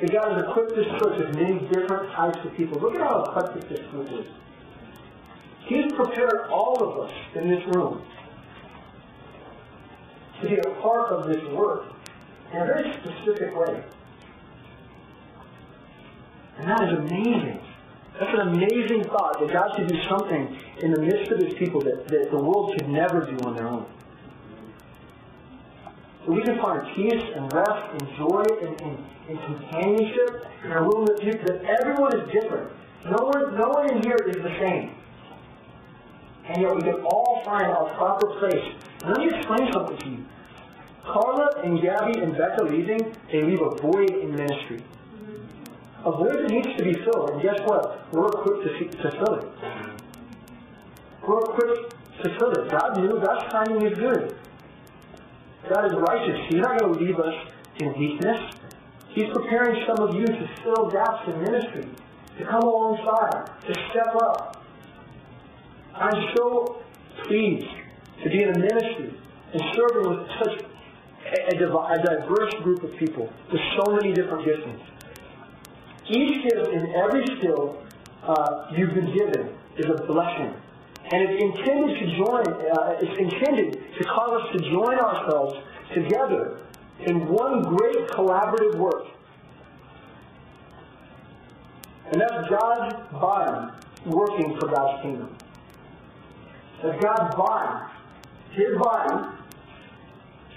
[0.01, 2.81] And God has equipped this church with many different types of people.
[2.81, 4.27] Look at how eclectic this group is.
[5.65, 8.03] He's prepared all of us in this room
[10.43, 11.93] to be a part of this work
[12.53, 13.83] in a very specific way.
[16.59, 17.61] And that is amazing.
[18.19, 21.81] That's an amazing thought that God should do something in the midst of his people
[21.81, 23.87] that, that the world could never do on their own.
[26.25, 30.81] So we can find peace and rest and joy and, and, and companionship in a
[30.81, 32.71] room that, that everyone is different.
[33.05, 34.95] No one, no one in here is the same.
[36.49, 38.75] And yet we can all find our proper place.
[39.07, 40.27] Let me explain something to you.
[41.05, 44.83] Carla and Gabby and Becca leaving, they leave a void in ministry.
[46.05, 47.31] A void that needs to be filled.
[47.31, 48.13] And guess what?
[48.13, 49.49] We're equipped to, to fill it.
[51.27, 52.71] We're equipped to fill it.
[52.71, 54.37] God knew God's timing is good.
[55.69, 56.39] God is righteous.
[56.49, 57.35] He's not going to leave us
[57.79, 58.39] in weakness.
[59.11, 61.89] He's preparing some of you to fill gaps in ministry,
[62.39, 64.62] to come alongside, to step up.
[65.95, 66.83] I'm so
[67.25, 67.67] pleased
[68.23, 69.15] to be in a ministry
[69.53, 70.65] and serving with such
[71.51, 74.81] a, a, diverse group of people with so many different giftings.
[76.09, 77.83] Each gift and every skill
[78.23, 80.55] uh, you've been given is a blessing.
[81.13, 85.55] And it's intended to join, uh, it's intended to cause us to join ourselves
[85.95, 86.59] together
[87.01, 89.07] in one great collaborative work.
[92.11, 93.73] And that's God's body
[94.07, 95.37] working for God's kingdom.
[96.83, 97.93] That's God's body,
[98.53, 99.29] His body,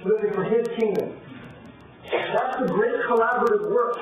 [0.03, 1.19] living for His kingdom.
[2.11, 3.97] That's the great collaborative work.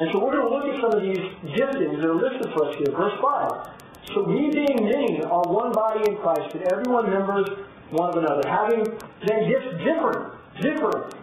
[0.00, 1.18] and so we're going to look at some of these
[1.54, 2.94] giftings that are listed for us here.
[2.96, 3.80] Verse 5.
[4.14, 7.48] So we being many are one body in Christ, and everyone members
[7.90, 8.84] one of another, having
[9.26, 11.14] then gifts different, different,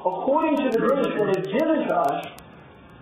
[0.00, 2.26] according to the grace that is given to us,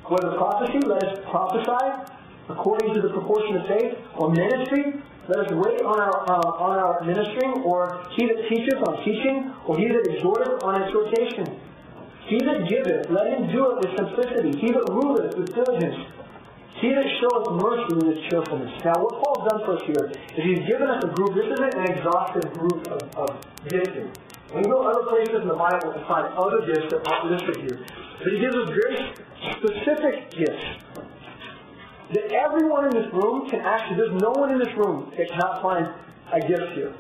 [0.04, 2.14] whether prophecy, let us prophesy,
[2.52, 6.78] according to the proportion of faith, or ministry, let us wait on our uh, on
[6.78, 11.46] our ministering, or he that teacheth on teaching, or he that exhorteth on exhortation.
[12.26, 14.58] He that giveth, let him do it with simplicity.
[14.58, 15.98] He that ruleth with diligence.
[16.82, 18.72] He that showeth mercy with cheerfulness.
[18.82, 21.34] Now, what Paul's done for us here is he's given us a group.
[21.34, 23.30] This isn't an exhaustive group of, of
[23.68, 24.10] gifting.
[24.54, 27.86] We go other places in the Bible to find other gifts that aren't listed here.
[28.18, 28.98] But he gives us very
[29.54, 30.66] specific gifts
[32.12, 35.62] that everyone in this room can actually, there's no one in this room that cannot
[35.62, 35.86] find
[36.32, 36.92] a gift here.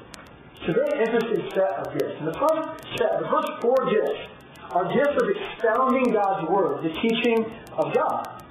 [0.60, 2.14] It's a very interesting set of gifts.
[2.18, 4.20] And the first set, the first four gifts,
[4.70, 7.42] are gifts of expounding God's Word, the teaching
[7.72, 8.44] of God.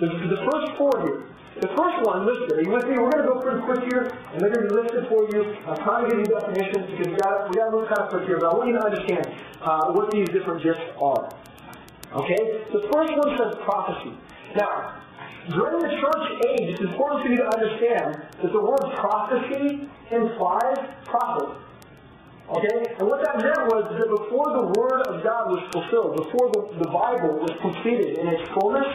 [0.00, 1.30] So the first four here.
[1.60, 2.98] The first one listed, are you with me?
[2.98, 5.54] We're going to go pretty quick here, and they're going to be listed for you.
[5.70, 8.08] I'm trying to give you definitions because we got we got to move kind of
[8.10, 9.22] quick here, but I want you to understand
[9.62, 11.30] uh, what these different gifts are.
[12.10, 12.66] Okay?
[12.74, 14.18] The first one says prophecy.
[14.58, 15.03] Now,
[15.50, 20.78] During the church age, it's important for you to understand that the word prophecy implies
[21.04, 21.60] prophet.
[22.48, 22.96] Okay?
[22.98, 26.84] And what that meant was that before the word of God was fulfilled, before the,
[26.84, 28.88] the Bible was completed in its fullness,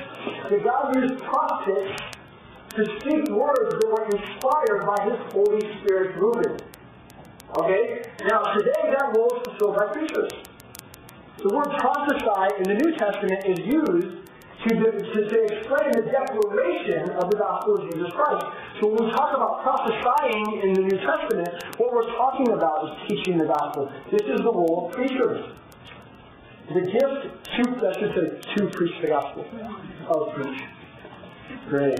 [0.50, 2.02] that God used prophets
[2.74, 6.64] to speak words that were inspired by His Holy Spirit movement.
[7.58, 8.02] Okay?
[8.26, 10.32] Now, today that role is fulfilled by preachers.
[11.38, 14.28] The word prophesy in the New Testament is used
[14.68, 18.45] to, to, to explain the declaration of the gospel of Jesus Christ.
[18.82, 21.47] So when we talk about prophesying in the New Testament,
[21.78, 23.91] what we're talking about is teaching the gospel.
[24.12, 25.55] This is the role of preachers.
[26.74, 29.45] The gift to, I should say, to preach the gospel.
[30.10, 30.62] Of preach.
[31.70, 31.99] Great.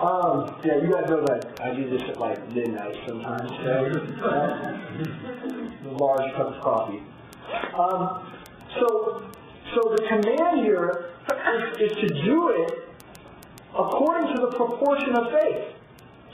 [0.00, 3.50] um, yeah, you guys know that I do this at like midnight sometimes.
[3.50, 3.90] So,
[4.24, 4.78] uh,
[5.98, 7.02] large cup of coffee.
[7.76, 8.32] Um,
[8.78, 9.30] so
[9.74, 12.88] so the command here is, is to do it
[13.74, 15.74] according to the proportion of faith.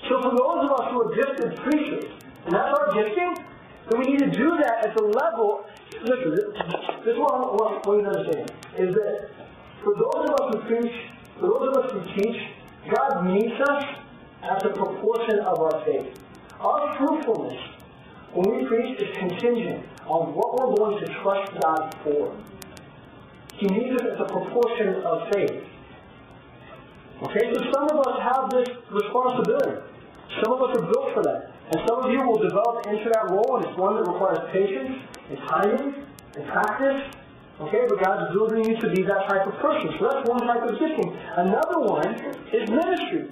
[0.09, 2.05] So for those of us who are gifted preachers,
[2.47, 3.35] and that's our gifting,
[3.91, 5.65] then we need to do that at the level.
[6.03, 9.31] Listen, this, is what I want you to understand: is that
[9.83, 10.93] for those of us who preach,
[11.41, 12.41] for those of us who teach,
[12.91, 13.85] God meets us
[14.43, 16.19] at the proportion of our faith.
[16.61, 17.61] Our fruitfulness
[18.33, 22.37] when we preach is contingent on what we're going to trust God for.
[23.57, 25.63] He needs it as a proportion of faith.
[27.23, 29.81] Okay, so some of us have this responsibility.
[30.43, 31.53] Some of us are built for that.
[31.73, 34.99] And some of you will develop into that role, and it's one that requires patience
[35.31, 37.15] and timing and practice.
[37.61, 39.95] Okay, but God's building you to be that type of person.
[39.99, 41.17] So that's one type of gifting.
[41.37, 42.15] Another one
[42.53, 43.31] is ministry.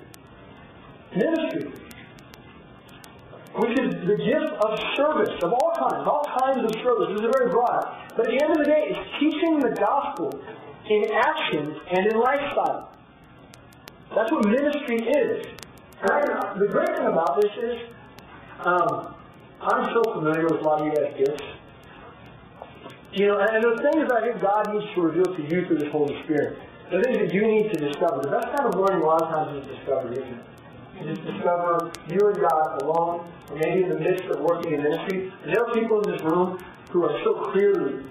[1.15, 1.92] Ministry
[3.57, 7.09] which is the gift of service of all kinds, all kinds of service.
[7.13, 7.85] This is very broad.
[8.17, 10.33] But at the end of the day, it's teaching the gospel
[10.89, 12.93] in action and in lifestyle.
[14.15, 15.47] That's what ministry is.
[16.03, 17.79] And the great thing about this is,
[18.65, 19.15] um,
[19.61, 21.45] I'm so familiar with a lot of you guys' gifts.
[23.13, 25.79] You know, and the things that I think God needs to reveal to you through
[25.79, 26.59] the Holy Spirit.
[26.91, 28.23] The things that you need to discover.
[28.23, 30.45] The best kind of learning a lot of times is discovery, isn't it?
[30.99, 34.83] You just discover you and God alone, or maybe in the midst of working in
[34.83, 35.33] ministry.
[35.43, 36.59] And there are people in this room
[36.91, 38.05] who are so clearly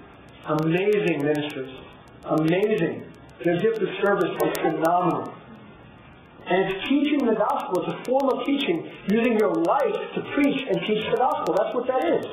[0.46, 1.70] amazing ministers.
[2.24, 3.04] Amazing.
[3.44, 5.34] Their gift of service is phenomenal.
[6.46, 7.84] And it's teaching the gospel.
[7.84, 11.54] It's a form of teaching, using your life to preach and teach the gospel.
[11.54, 12.26] That's what that is.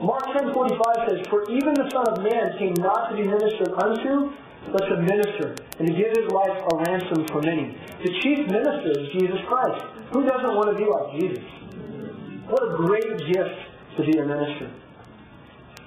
[0.00, 4.32] Mark 10.45 says, For even the Son of Man came not to be ministered unto,
[4.72, 7.76] but to minister and to give his life a ransom for many.
[8.04, 9.84] The chief minister is Jesus Christ.
[10.12, 11.44] Who doesn't want to be like Jesus?
[12.48, 13.56] What a great gift
[13.96, 14.70] to be a minister.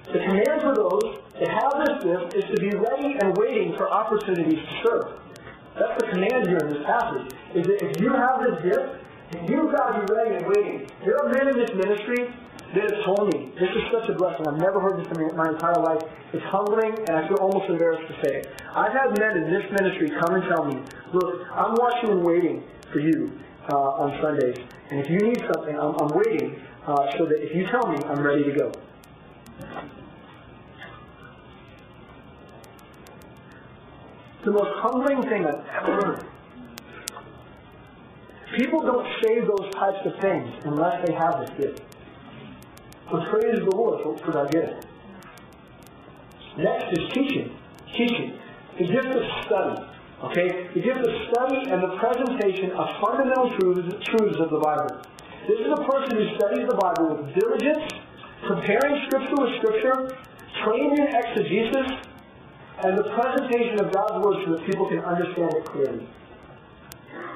[0.08, 3.90] The command for those to have this gift is to be ready and waiting for
[3.90, 5.20] opportunities to serve.
[5.80, 7.34] That's the command here in this passage.
[7.56, 9.03] Is that if you have this gift,
[9.50, 10.90] you've got to be ready and waiting.
[11.06, 12.34] There are men in this ministry
[12.74, 14.48] that have told me, this is such a blessing.
[14.48, 16.02] I've never heard this in my entire life.
[16.34, 18.48] It's humbling, and I feel almost embarrassed to say it.
[18.74, 20.82] I've had men in this ministry come and tell me,
[21.14, 23.40] look, I'm watching and waiting for you
[23.72, 24.58] uh, on Sundays,
[24.90, 27.98] and if you need something, I'm, I'm waiting uh, so that if you tell me,
[28.06, 28.72] I'm ready to go.
[34.44, 36.26] The most humbling thing I've ever heard.
[38.54, 41.82] People don't say those types of things unless they have this gift.
[43.10, 44.86] So praise is the Lord for, for that gift.
[46.58, 47.58] Next is teaching.
[47.98, 48.38] Teaching.
[48.78, 49.82] The gift of study.
[50.24, 50.70] Okay?
[50.74, 55.02] The gift of study and the presentation of fundamental truths, truths of the Bible.
[55.48, 57.92] This is a person who studies the Bible with diligence,
[58.48, 60.18] comparing Scripture with Scripture,
[60.64, 61.92] trained in exegesis,
[62.86, 66.08] and the presentation of God's Word so that people can understand it clearly.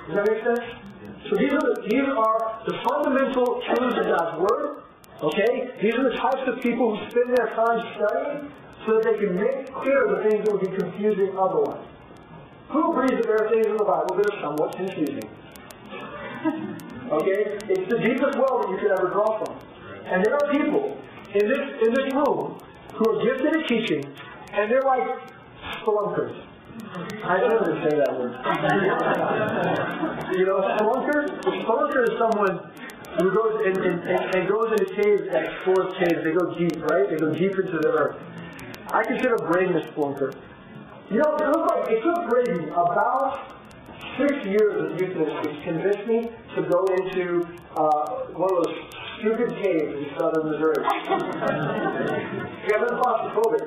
[0.07, 0.87] Does that make sense?
[1.29, 4.77] So these are the, these are the fundamental truths of God's Word,
[5.21, 5.71] Okay?
[5.81, 8.51] These are the types of people who spend their time studying
[8.85, 11.85] so that they can make clear the things that would be confusing otherwise.
[12.69, 15.29] Who agrees that there are things in the Bible that are somewhat confusing?
[17.11, 17.57] okay?
[17.67, 19.57] It's the deepest well that you could ever draw from.
[20.05, 20.97] And there are people
[21.33, 22.59] in this in this room
[22.93, 24.05] who are gifted at teaching,
[24.53, 25.03] and they're like
[25.81, 26.45] spelunkers.
[26.77, 28.33] I to say that word.
[30.37, 31.25] you know, spelunker?
[31.25, 32.71] A spelunker is someone
[33.19, 36.23] who goes and, and, and goes into caves and explores caves.
[36.23, 37.09] They go deep, right?
[37.09, 38.15] They go deep into the earth.
[38.91, 40.33] I consider Braden a spelunker.
[41.09, 43.57] You know, it like it took Braden about
[44.19, 48.75] six years of youth to convince me to go into uh, one of those
[49.19, 50.75] stupid caves in southern Missouri.
[52.67, 53.65] yeah, I'm claustrophobic,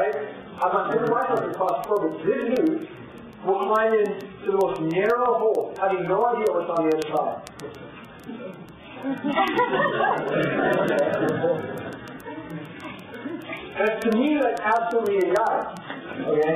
[0.00, 0.45] right?
[0.56, 2.24] Not saying myself is claustrophobic.
[2.24, 2.88] This dude
[3.44, 7.42] will climb into the most narrow hole, having no idea what's on the other side.
[13.76, 15.68] and to me, that's absolutely idiotic.
[16.26, 16.54] Okay?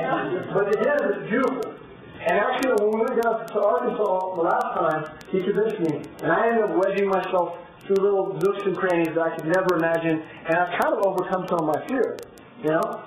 [0.51, 1.73] But to him, it's beautiful.
[2.21, 6.31] And actually, when we went down to Arkansas the last time, he convinced me, and
[6.31, 10.23] I ended up wedging myself through little nooks and crannies that I could never imagine,
[10.45, 12.17] and I've kind of overcome some of my fear.
[12.63, 13.03] You know?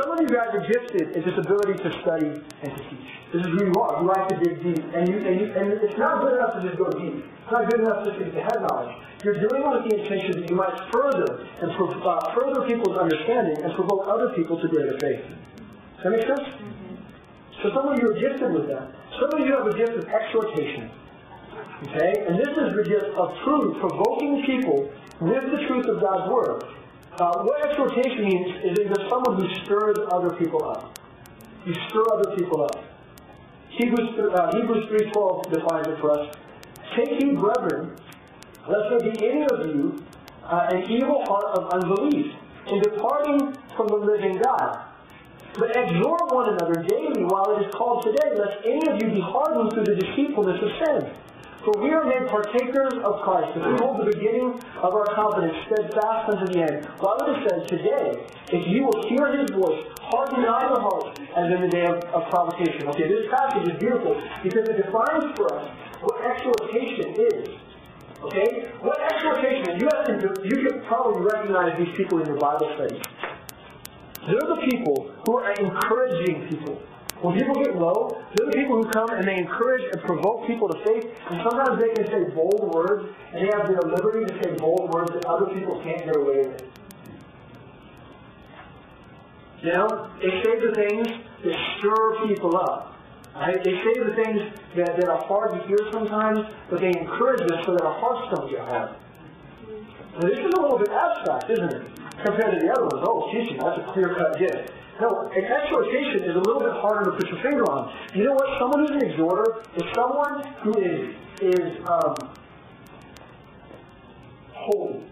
[0.00, 2.32] Some of you guys are gifted in this ability to study
[2.62, 3.10] and to teach.
[3.32, 4.00] This is who you are.
[4.00, 4.84] You like to dig deep.
[4.94, 7.24] And, you, and, you, and it's not good enough to just go deep.
[7.24, 8.96] It's not good enough just to get the head knowledge.
[9.24, 13.60] You're doing it with the intention that you might further and uh, further people's understanding
[13.62, 15.24] and provoke other people to greater faith.
[16.00, 16.48] Does that make sense?
[17.62, 18.90] So some of you are gifted with that.
[19.20, 20.90] Some of you have a gift of exhortation.
[21.88, 22.24] Okay?
[22.26, 24.90] And this is the gift of truth, provoking people
[25.20, 26.64] with the truth of God's Word.
[27.18, 30.98] Uh, what exhortation means is that you're someone who stirs other people up.
[31.66, 32.84] You stir other people up.
[33.68, 36.34] Hebrews, uh, Hebrews 3.12 defines it for us.
[36.96, 37.96] Take heed, brethren,
[38.66, 40.02] lest there be any of you
[40.44, 42.32] uh, an evil heart of unbelief
[42.68, 44.84] in departing from the living God.
[45.58, 49.20] But exhort one another daily while it is called today, lest any of you be
[49.20, 51.14] hardened through the deceitfulness of sin.
[51.64, 55.54] For we are made partakers of Christ, if we hold the beginning of our confidence
[55.70, 56.82] steadfast unto the end.
[56.82, 61.62] Is said, Today, if you will hear his voice, harden not your hearts as in
[61.62, 62.88] the day of, of provocation.
[62.88, 65.70] Okay, this passage is beautiful because it defines for us
[66.02, 67.48] what exhortation is.
[68.26, 68.70] Okay?
[68.82, 73.02] What exhortation, you have to, you can probably recognize these people in your Bible studies.
[74.26, 76.82] They're the people who are encouraging people.
[77.22, 80.68] When people get low, they're the people who come and they encourage and provoke people
[80.68, 81.06] to faith.
[81.30, 84.92] And sometimes they can say bold words, and they have the liberty to say bold
[84.92, 86.66] words that other people can't get away with.
[89.62, 91.06] You know, they say the things
[91.44, 92.98] that stir people up.
[93.36, 93.62] Right?
[93.62, 94.40] They say the things
[94.76, 98.34] that, that are hard to hear sometimes, but they encourage us so that our hearts
[98.34, 98.96] don't get hard.
[100.14, 101.82] Now, this is a little bit abstract, isn't it?
[102.24, 103.06] Compared to the other ones.
[103.06, 104.72] Oh, teaching, that's a clear-cut gift.
[105.00, 107.92] No, exhortation is a little bit harder to put your finger on.
[108.14, 108.58] You know what?
[108.60, 112.14] Someone who's an exhorter is someone who is is um,
[114.52, 115.02] holy.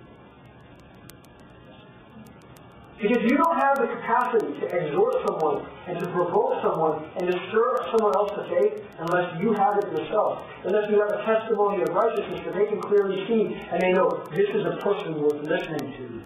[3.01, 7.39] Because you don't have the capacity to exhort someone and to provoke someone and to
[7.49, 10.45] stir someone else to faith unless you have it yourself.
[10.65, 14.23] Unless you have a testimony of righteousness that they can clearly see and they know
[14.37, 16.23] this is a person worth listening to.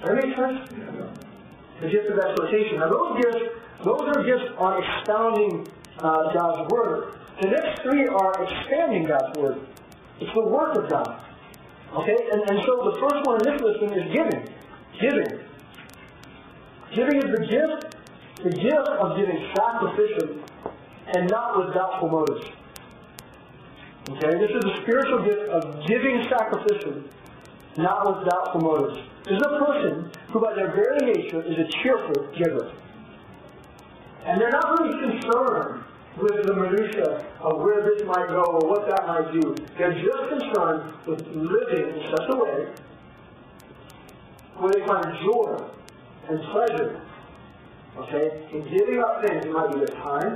[0.00, 1.18] Does that make sense?
[1.80, 2.78] The gift of exhortation.
[2.78, 3.44] Now those gifts,
[3.84, 5.66] those are gifts on expounding
[5.98, 7.14] uh, God's word.
[7.40, 9.66] The next three are expanding God's word.
[10.20, 11.24] It's the work of God.
[11.94, 12.16] Okay?
[12.32, 14.54] And, and so the first one in this listing is giving.
[15.00, 15.40] Giving.
[16.94, 17.96] Giving is the gift,
[18.42, 20.42] the gift of giving sacrificially
[21.14, 22.46] and not with doubtful motives.
[24.10, 24.38] Okay?
[24.38, 27.04] This is the spiritual gift of giving sacrificially,
[27.76, 28.98] not with doubtful motives.
[29.24, 32.72] This is a person who by their very nature is a cheerful giver.
[34.24, 35.84] And they're not really concerned
[36.20, 39.54] with the minutia of where this might go or what that might do.
[39.78, 42.68] They're just concerned with living in such a way
[44.56, 45.70] where they find joy
[46.28, 47.00] and pleasure.
[47.96, 48.48] Okay?
[48.52, 50.34] In giving up things, it might be their time,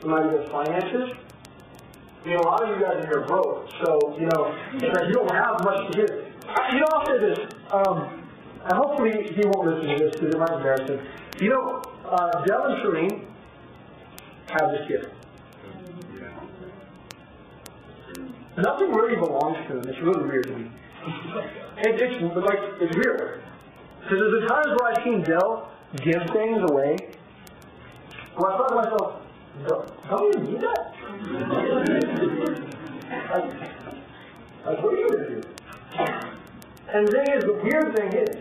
[0.00, 1.16] it might be their finances.
[2.24, 5.32] You know, a lot of you guys are here broke, so, you know, you don't
[5.32, 6.10] have much to give.
[6.72, 7.38] You know, I'll say this.
[7.72, 8.21] Um,
[8.64, 11.00] and hopefully he won't listen to this because it might embarrass him.
[11.40, 13.24] You know, uh, Del and Shereen
[14.50, 15.08] have this gift.
[18.56, 19.88] Nothing really belongs to them.
[19.88, 20.70] It's really weird to me.
[21.78, 23.42] It, it's like it's weird.
[24.02, 26.96] Because there's the times where I've seen Del give things away.
[28.36, 29.22] Where I thought to myself,
[30.04, 30.94] how don't you need that?
[33.30, 33.44] like,
[34.66, 35.40] like, what are you to do?
[36.92, 38.36] And the thing is, the weird thing is,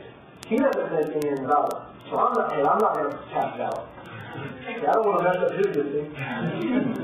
[0.52, 2.10] he doesn't anything about it.
[2.10, 3.88] So I'm not, hey, I'm not going to tap it out.
[4.36, 6.14] I don't want to mess up his thing.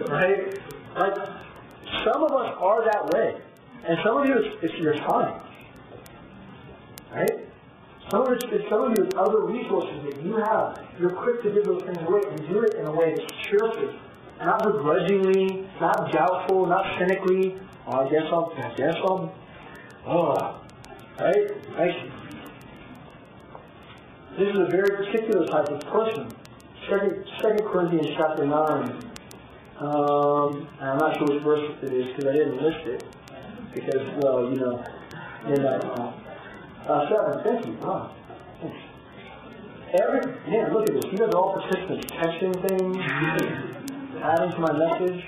[0.10, 0.60] right?
[0.98, 1.16] Like,
[2.04, 3.40] some of us are that way.
[3.88, 5.42] And some of you, it's, it's your time.
[7.14, 7.48] Right?
[8.12, 10.86] Some of, it's, some of you, it's other resources that you have.
[11.00, 12.22] You're quick to give those things away.
[12.30, 13.94] You do it in a way that's cheerful.
[14.42, 17.58] Not begrudgingly, not doubtful, not cynically.
[17.88, 19.34] Oh, I guess I'll, I guess I'll,
[20.06, 20.62] oh,
[21.20, 21.50] Right?
[21.78, 22.12] Right?
[24.38, 26.30] This is a very particular type of person.
[26.88, 28.54] Second, Second Corinthians chapter 9.
[29.80, 33.04] Um, I'm not sure which verse it is because I didn't list it.
[33.74, 34.86] Because, well, you know,
[35.48, 36.14] in that, uh,
[36.88, 37.44] uh, 7.
[37.44, 37.74] Thank you.
[37.82, 38.16] Wow.
[38.62, 38.78] Thanks.
[40.04, 40.22] Every,
[40.52, 41.06] man, look at this.
[41.12, 42.06] You guys are all participants.
[42.12, 42.98] Testing things.
[44.22, 45.26] adding to my message.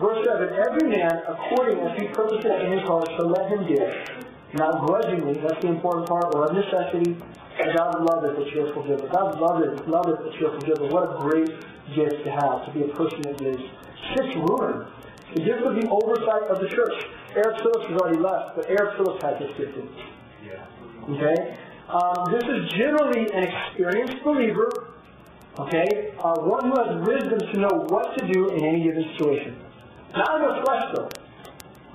[0.00, 4.25] Verse 7, every man according as he purposes in his heart, so let him give.
[4.56, 7.16] Not grudgingly, that's the important part, or of necessity,
[7.60, 9.06] and God loveth a cheerful giver.
[9.08, 10.86] God loveth, loveth a cheerful giver.
[10.86, 11.48] What a great
[11.94, 13.62] gift to have, to be a person that gives.
[14.16, 14.86] Six ruin.
[15.34, 17.04] The gift of the oversight of the church.
[17.34, 19.76] Eric Phillips has already left, but Eric Phillips had this gift.
[21.10, 21.58] Okay?
[21.88, 24.68] Um, this is generally an experienced believer,
[25.58, 26.14] okay?
[26.18, 29.56] Uh, one who has wisdom to know what to do in any given situation.
[30.14, 31.08] Not in the flesh, though.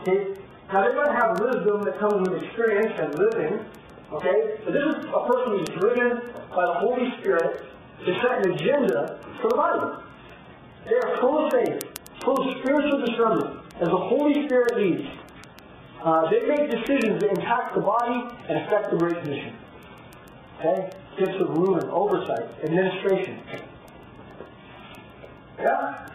[0.02, 0.41] Okay?
[0.72, 3.60] Now, they might have wisdom that comes with experience and living,
[4.14, 4.56] okay?
[4.64, 7.66] But this is a person who's driven by the Holy Spirit
[8.06, 10.04] to set an agenda for the body.
[10.86, 11.84] They are full of faith,
[12.24, 15.10] full of spiritual discernment, as the Holy Spirit leads.
[16.04, 19.54] Uh, they make decisions that impact the body and affect the Great mission.
[20.60, 20.90] Okay?
[21.20, 23.42] Gifts of ruling, oversight, administration.
[25.60, 26.08] Yeah?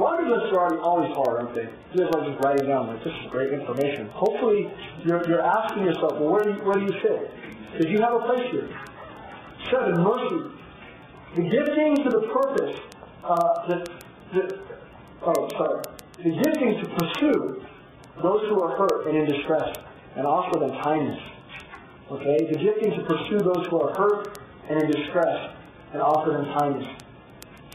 [0.00, 1.68] Laundry lists are already always hard, aren't they?
[1.94, 4.08] Guys are just writing down, like, this is great information.
[4.08, 4.72] Hopefully,
[5.04, 7.30] you're, you're asking yourself, well, where do you, where do you fit?
[7.72, 8.68] Because you have a place here.
[9.70, 10.56] Seven, mercy.
[11.36, 12.80] The gifting to the purpose,
[13.24, 14.60] uh, the,
[15.22, 15.82] oh, sorry.
[16.16, 17.64] The gifting to pursue
[18.22, 19.76] those who are hurt and in distress,
[20.16, 21.20] and offer them kindness.
[22.10, 22.38] Okay?
[22.50, 25.54] The gifting to pursue those who are hurt and in distress,
[25.92, 26.86] and offer them kindness.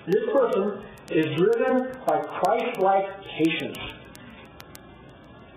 [0.08, 3.78] This person is driven by Christ-like patience,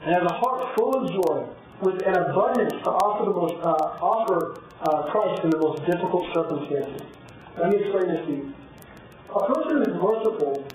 [0.03, 1.47] and has a heart full of joy,
[1.83, 6.33] with an abundance to offer the most uh, offer uh, Christ in the most difficult
[6.33, 7.03] circumstances.
[7.59, 8.55] Let me explain this to you.
[9.35, 10.67] A person who is merciful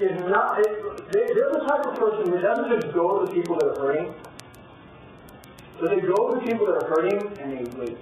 [0.00, 3.32] is not, it, they, they're the type of person who doesn't just go to the
[3.32, 4.14] people that are hurting,
[5.80, 7.98] but they go to the people that are hurting and they wait.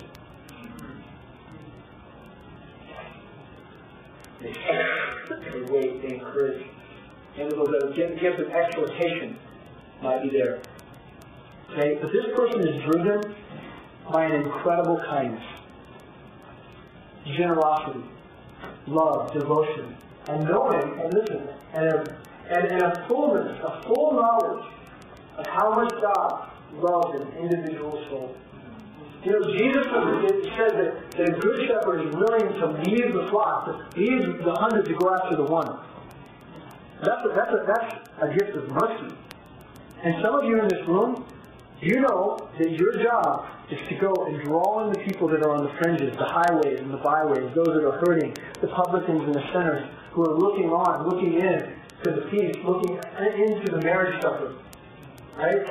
[4.45, 6.66] Wait, they encourage.
[7.38, 9.38] And the gift of exhortation
[10.03, 10.61] might be there.
[11.70, 13.34] Okay, but this person is driven
[14.11, 15.45] by an incredible kindness,
[17.24, 18.05] generosity,
[18.86, 19.97] love, devotion,
[20.28, 22.18] and knowing, and listen, and a,
[22.51, 24.66] and, and a fullness, a full knowledge
[25.38, 28.36] of how much God loves an individual soul.
[29.25, 29.87] You know, Jesus
[30.57, 30.73] said
[31.14, 34.95] that, a good shepherd is willing to leave the flock, to leave the hundred to
[34.95, 35.79] go after the one.
[37.01, 39.14] That's a, that's a, that's a gift of mercy.
[40.03, 41.25] And some of you in this room,
[41.81, 45.55] you know that your job is to go and draw in the people that are
[45.55, 49.35] on the fringes, the highways and the byways, those that are hurting, the publicans and
[49.35, 51.59] the sinners who are looking on, looking in
[52.03, 52.99] to the feast, looking
[53.39, 54.55] into the marriage supper.
[55.37, 55.66] Right?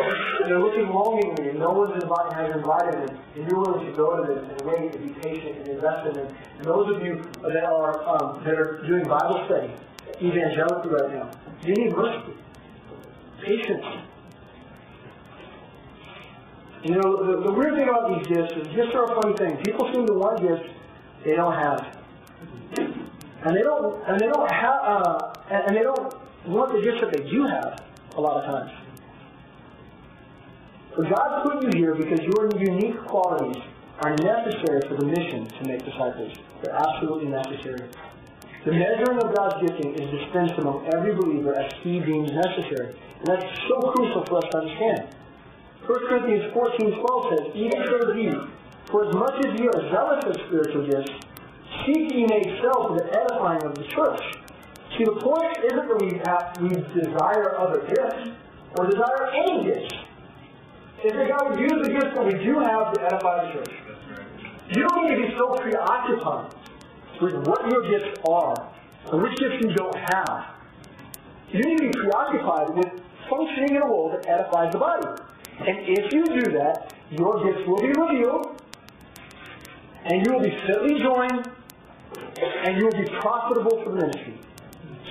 [0.48, 4.34] They're looking longingly, and no one has invited them, and you're willing to go to
[4.34, 6.36] them and wait and be patient and invest in them.
[6.58, 9.72] And those of you that are um, that are doing Bible study,
[10.20, 11.30] evangelically right now,
[11.64, 12.34] you need mercy,
[13.46, 13.86] patience,
[16.84, 19.58] you know, the, the weird thing about these gifts is gifts are a funny thing.
[19.64, 20.68] People seem to want gifts
[21.24, 21.98] they don't have.
[23.44, 26.14] And they don't, and they don't have, uh, and they don't
[26.48, 27.84] want the gifts that they do have
[28.16, 28.81] a lot of times.
[30.96, 33.64] But God put you here because your unique qualities
[34.04, 36.36] are necessary for the mission to make disciples.
[36.62, 37.88] They're absolutely necessary.
[38.66, 42.94] The measuring of God's gifting is dispensed among every believer as he deems necessary.
[43.20, 45.16] And that's so crucial for us to understand.
[45.88, 48.30] 1 Corinthians 14, 12 says, Even so ye,
[48.92, 51.10] for as much as ye are zealous of spiritual gifts,
[51.86, 54.22] seek ye may excel for the edifying of the church.
[54.98, 58.30] See, the point isn't that we, have, we desire other gifts,
[58.78, 59.96] or desire any gifts.
[61.04, 63.74] It's that God would use the gifts that we do have to edify the church.
[64.70, 66.54] You don't need to be so preoccupied
[67.20, 68.72] with what your gifts are,
[69.12, 70.46] and which gifts you don't have.
[71.52, 75.08] You need to be preoccupied with functioning in a role that edifies the body.
[75.60, 78.62] And if you do that, your gifts will be revealed,
[80.06, 81.50] and you will be fitly joined,
[82.64, 84.40] and you will be profitable for ministry.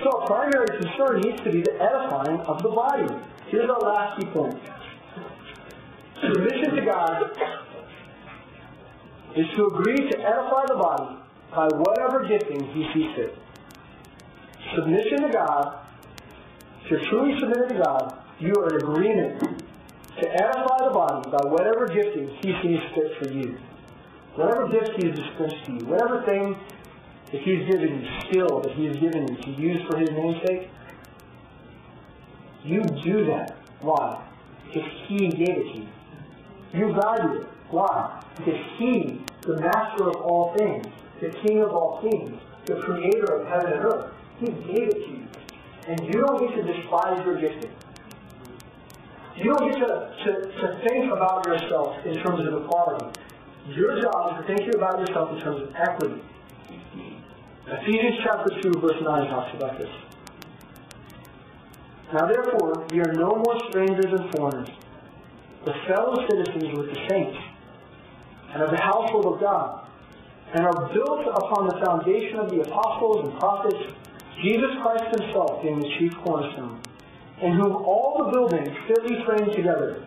[0.01, 3.13] So our primary concern needs to be the edifying of the body.
[3.47, 4.57] Here's our last key point.
[6.21, 7.31] Submission to God
[9.35, 11.17] is to agree to edify the body
[11.49, 13.37] by whatever gifting he sees fit.
[14.75, 15.79] Submission to God,
[16.83, 19.39] if you're truly submitted to God, you are in agreement
[20.21, 23.57] to edify the body by whatever gifting he sees fit for you.
[24.35, 26.55] Whatever gift he has dispensed to you, whatever thing
[27.31, 30.69] that he's given you, skill that he has given you to use for his namesake,
[32.63, 33.57] you do that.
[33.79, 34.23] Why?
[34.67, 35.87] Because he gave it to you.
[36.73, 37.47] You value it.
[37.69, 38.23] Why?
[38.37, 40.85] Because he, the master of all things,
[41.19, 45.11] the king of all kings, the creator of heaven and earth, He gave it to
[45.11, 45.27] you.
[45.87, 47.71] And you don't get to despise your gifting.
[49.35, 53.19] You don't get to, to, to think about yourself in terms of equality.
[53.69, 56.21] Your job is to think about yourself in terms of equity.
[57.67, 59.89] Ephesians chapter 2, verse 9 talks about this.
[62.13, 64.69] Now therefore, ye are no more strangers and foreigners,
[65.65, 67.37] but fellow citizens with the saints,
[68.53, 69.87] and of the household of God,
[70.53, 73.93] and are built upon the foundation of the apostles and prophets,
[74.43, 76.81] Jesus Christ himself being the chief cornerstone,
[77.41, 80.05] in whom all the buildings fitly framed together,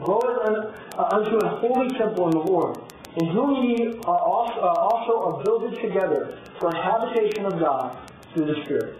[0.00, 2.78] groweth uh, unto an holy temple in the Lord,
[3.16, 8.10] in whom ye are also, uh, also are builded together for a habitation of God
[8.34, 8.98] through the Spirit.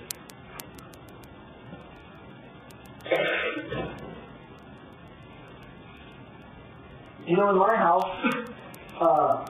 [7.27, 8.55] You know, in my house,
[9.01, 9.45] uh,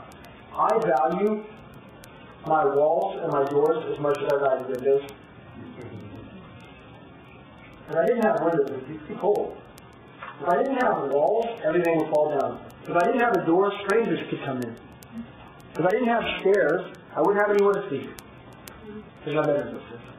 [0.55, 1.45] I value
[2.47, 5.11] my walls and my doors as much as I value windows.
[7.91, 9.59] If I didn't have windows, it'd be too cold.
[10.41, 12.61] If I didn't have walls, everything would fall down.
[12.85, 14.77] If I didn't have a door, strangers could come in.
[15.75, 18.11] If I didn't have stairs, I wouldn't have anywhere to sleep.
[19.25, 20.16] There's not better Right?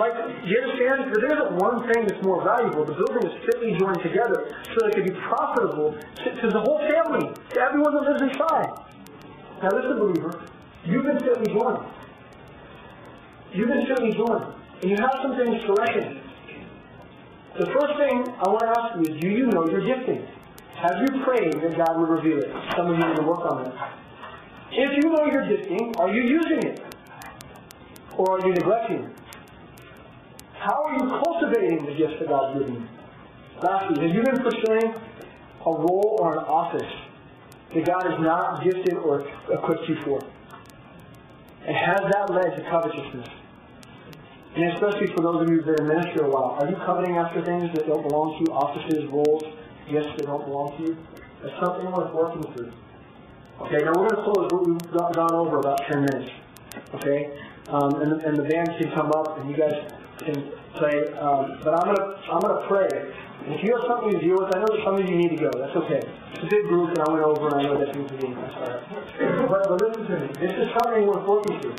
[0.00, 0.14] Like,
[0.44, 1.12] do you understand?
[1.14, 2.84] There isn't one thing that's more valuable.
[2.84, 6.60] The building is fitly joined together so that it can be profitable to, to the
[6.60, 8.70] whole family, to everyone that lives inside.
[9.62, 10.46] Now listen, believer,
[10.84, 11.84] you've been fitly joined.
[13.52, 14.54] You've been fitly joined.
[14.82, 16.20] And you have some things to reckon.
[17.58, 20.24] The first thing I want to ask you is, do you know your gifting?
[20.76, 22.50] Have you prayed that God would reveal it?
[22.74, 23.98] Some of you need to work on that.
[24.72, 26.89] If you know your gifting, are you using it?
[28.20, 29.10] Or are you neglecting it?
[30.52, 32.88] How are you cultivating the gifts that God's given you?
[33.62, 34.92] Lastly, have you been pursuing
[35.64, 36.92] a role or an office
[37.72, 40.20] that God has not gifted or equipped you for?
[41.64, 43.26] And has that led to covetousness?
[44.54, 47.16] And especially for those of you have been in ministry a while, are you coveting
[47.16, 49.44] after things that don't belong to you, offices, roles,
[49.90, 50.98] gifts that don't belong to you?
[51.42, 52.72] That's something worth working through.
[53.62, 54.50] Okay, now we're going to close.
[54.52, 56.30] We've gone over about 10 minutes.
[56.94, 57.30] Okay?
[57.68, 59.74] Um, and, and the band can come up and you guys
[60.18, 61.12] can play.
[61.14, 62.88] Um, but I'm going to I'm gonna pray.
[63.44, 65.30] And if you have something to deal with, I know that some of you need
[65.30, 65.50] to go.
[65.56, 66.02] That's okay.
[66.34, 68.34] It's a big group and I went over and I know that things are being
[68.34, 68.80] sorry.
[69.48, 70.28] But, but listen to me.
[70.40, 71.76] This is something worth working through.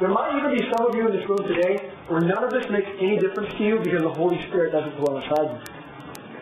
[0.00, 2.70] There might even be some of you in this room today where none of this
[2.70, 5.60] makes any difference to you because the Holy Spirit doesn't dwell inside you.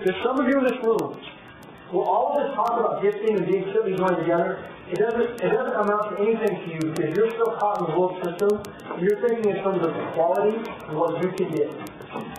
[0.04, 1.16] There's some of you in this room
[1.90, 5.50] where all of this talk about gifting and being fitly joined together, it doesn't it
[5.50, 8.62] doesn't amount to anything to you because you're still caught in the world system.
[8.98, 11.70] You're thinking in terms of equality and what you can get.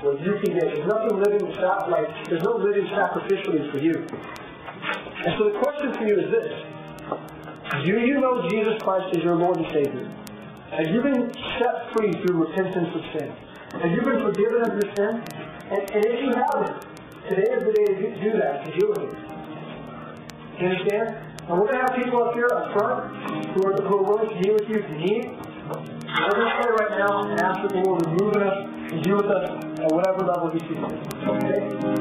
[0.04, 0.76] What you can get.
[0.76, 3.95] There's nothing living like there's no living sacrificially for you.
[4.00, 6.52] And so the question for you is this.
[7.84, 10.12] Do you know Jesus Christ as your Lord and Savior?
[10.72, 13.32] Have you been set free through repentance of sin?
[13.82, 15.24] Have you been forgiven of your sin?
[15.72, 16.80] And, and if you haven't,
[17.28, 19.37] today is the day to do that, to do it.
[20.60, 21.16] You understand?
[21.47, 23.14] And we're going to have people up here up front
[23.53, 25.26] who are, who are willing to meet with you if you need.
[25.30, 29.03] We're going to pray right now and ask the Lord would move in us and
[29.03, 30.82] be with us at whatever level He sees.
[30.82, 31.97] Okay?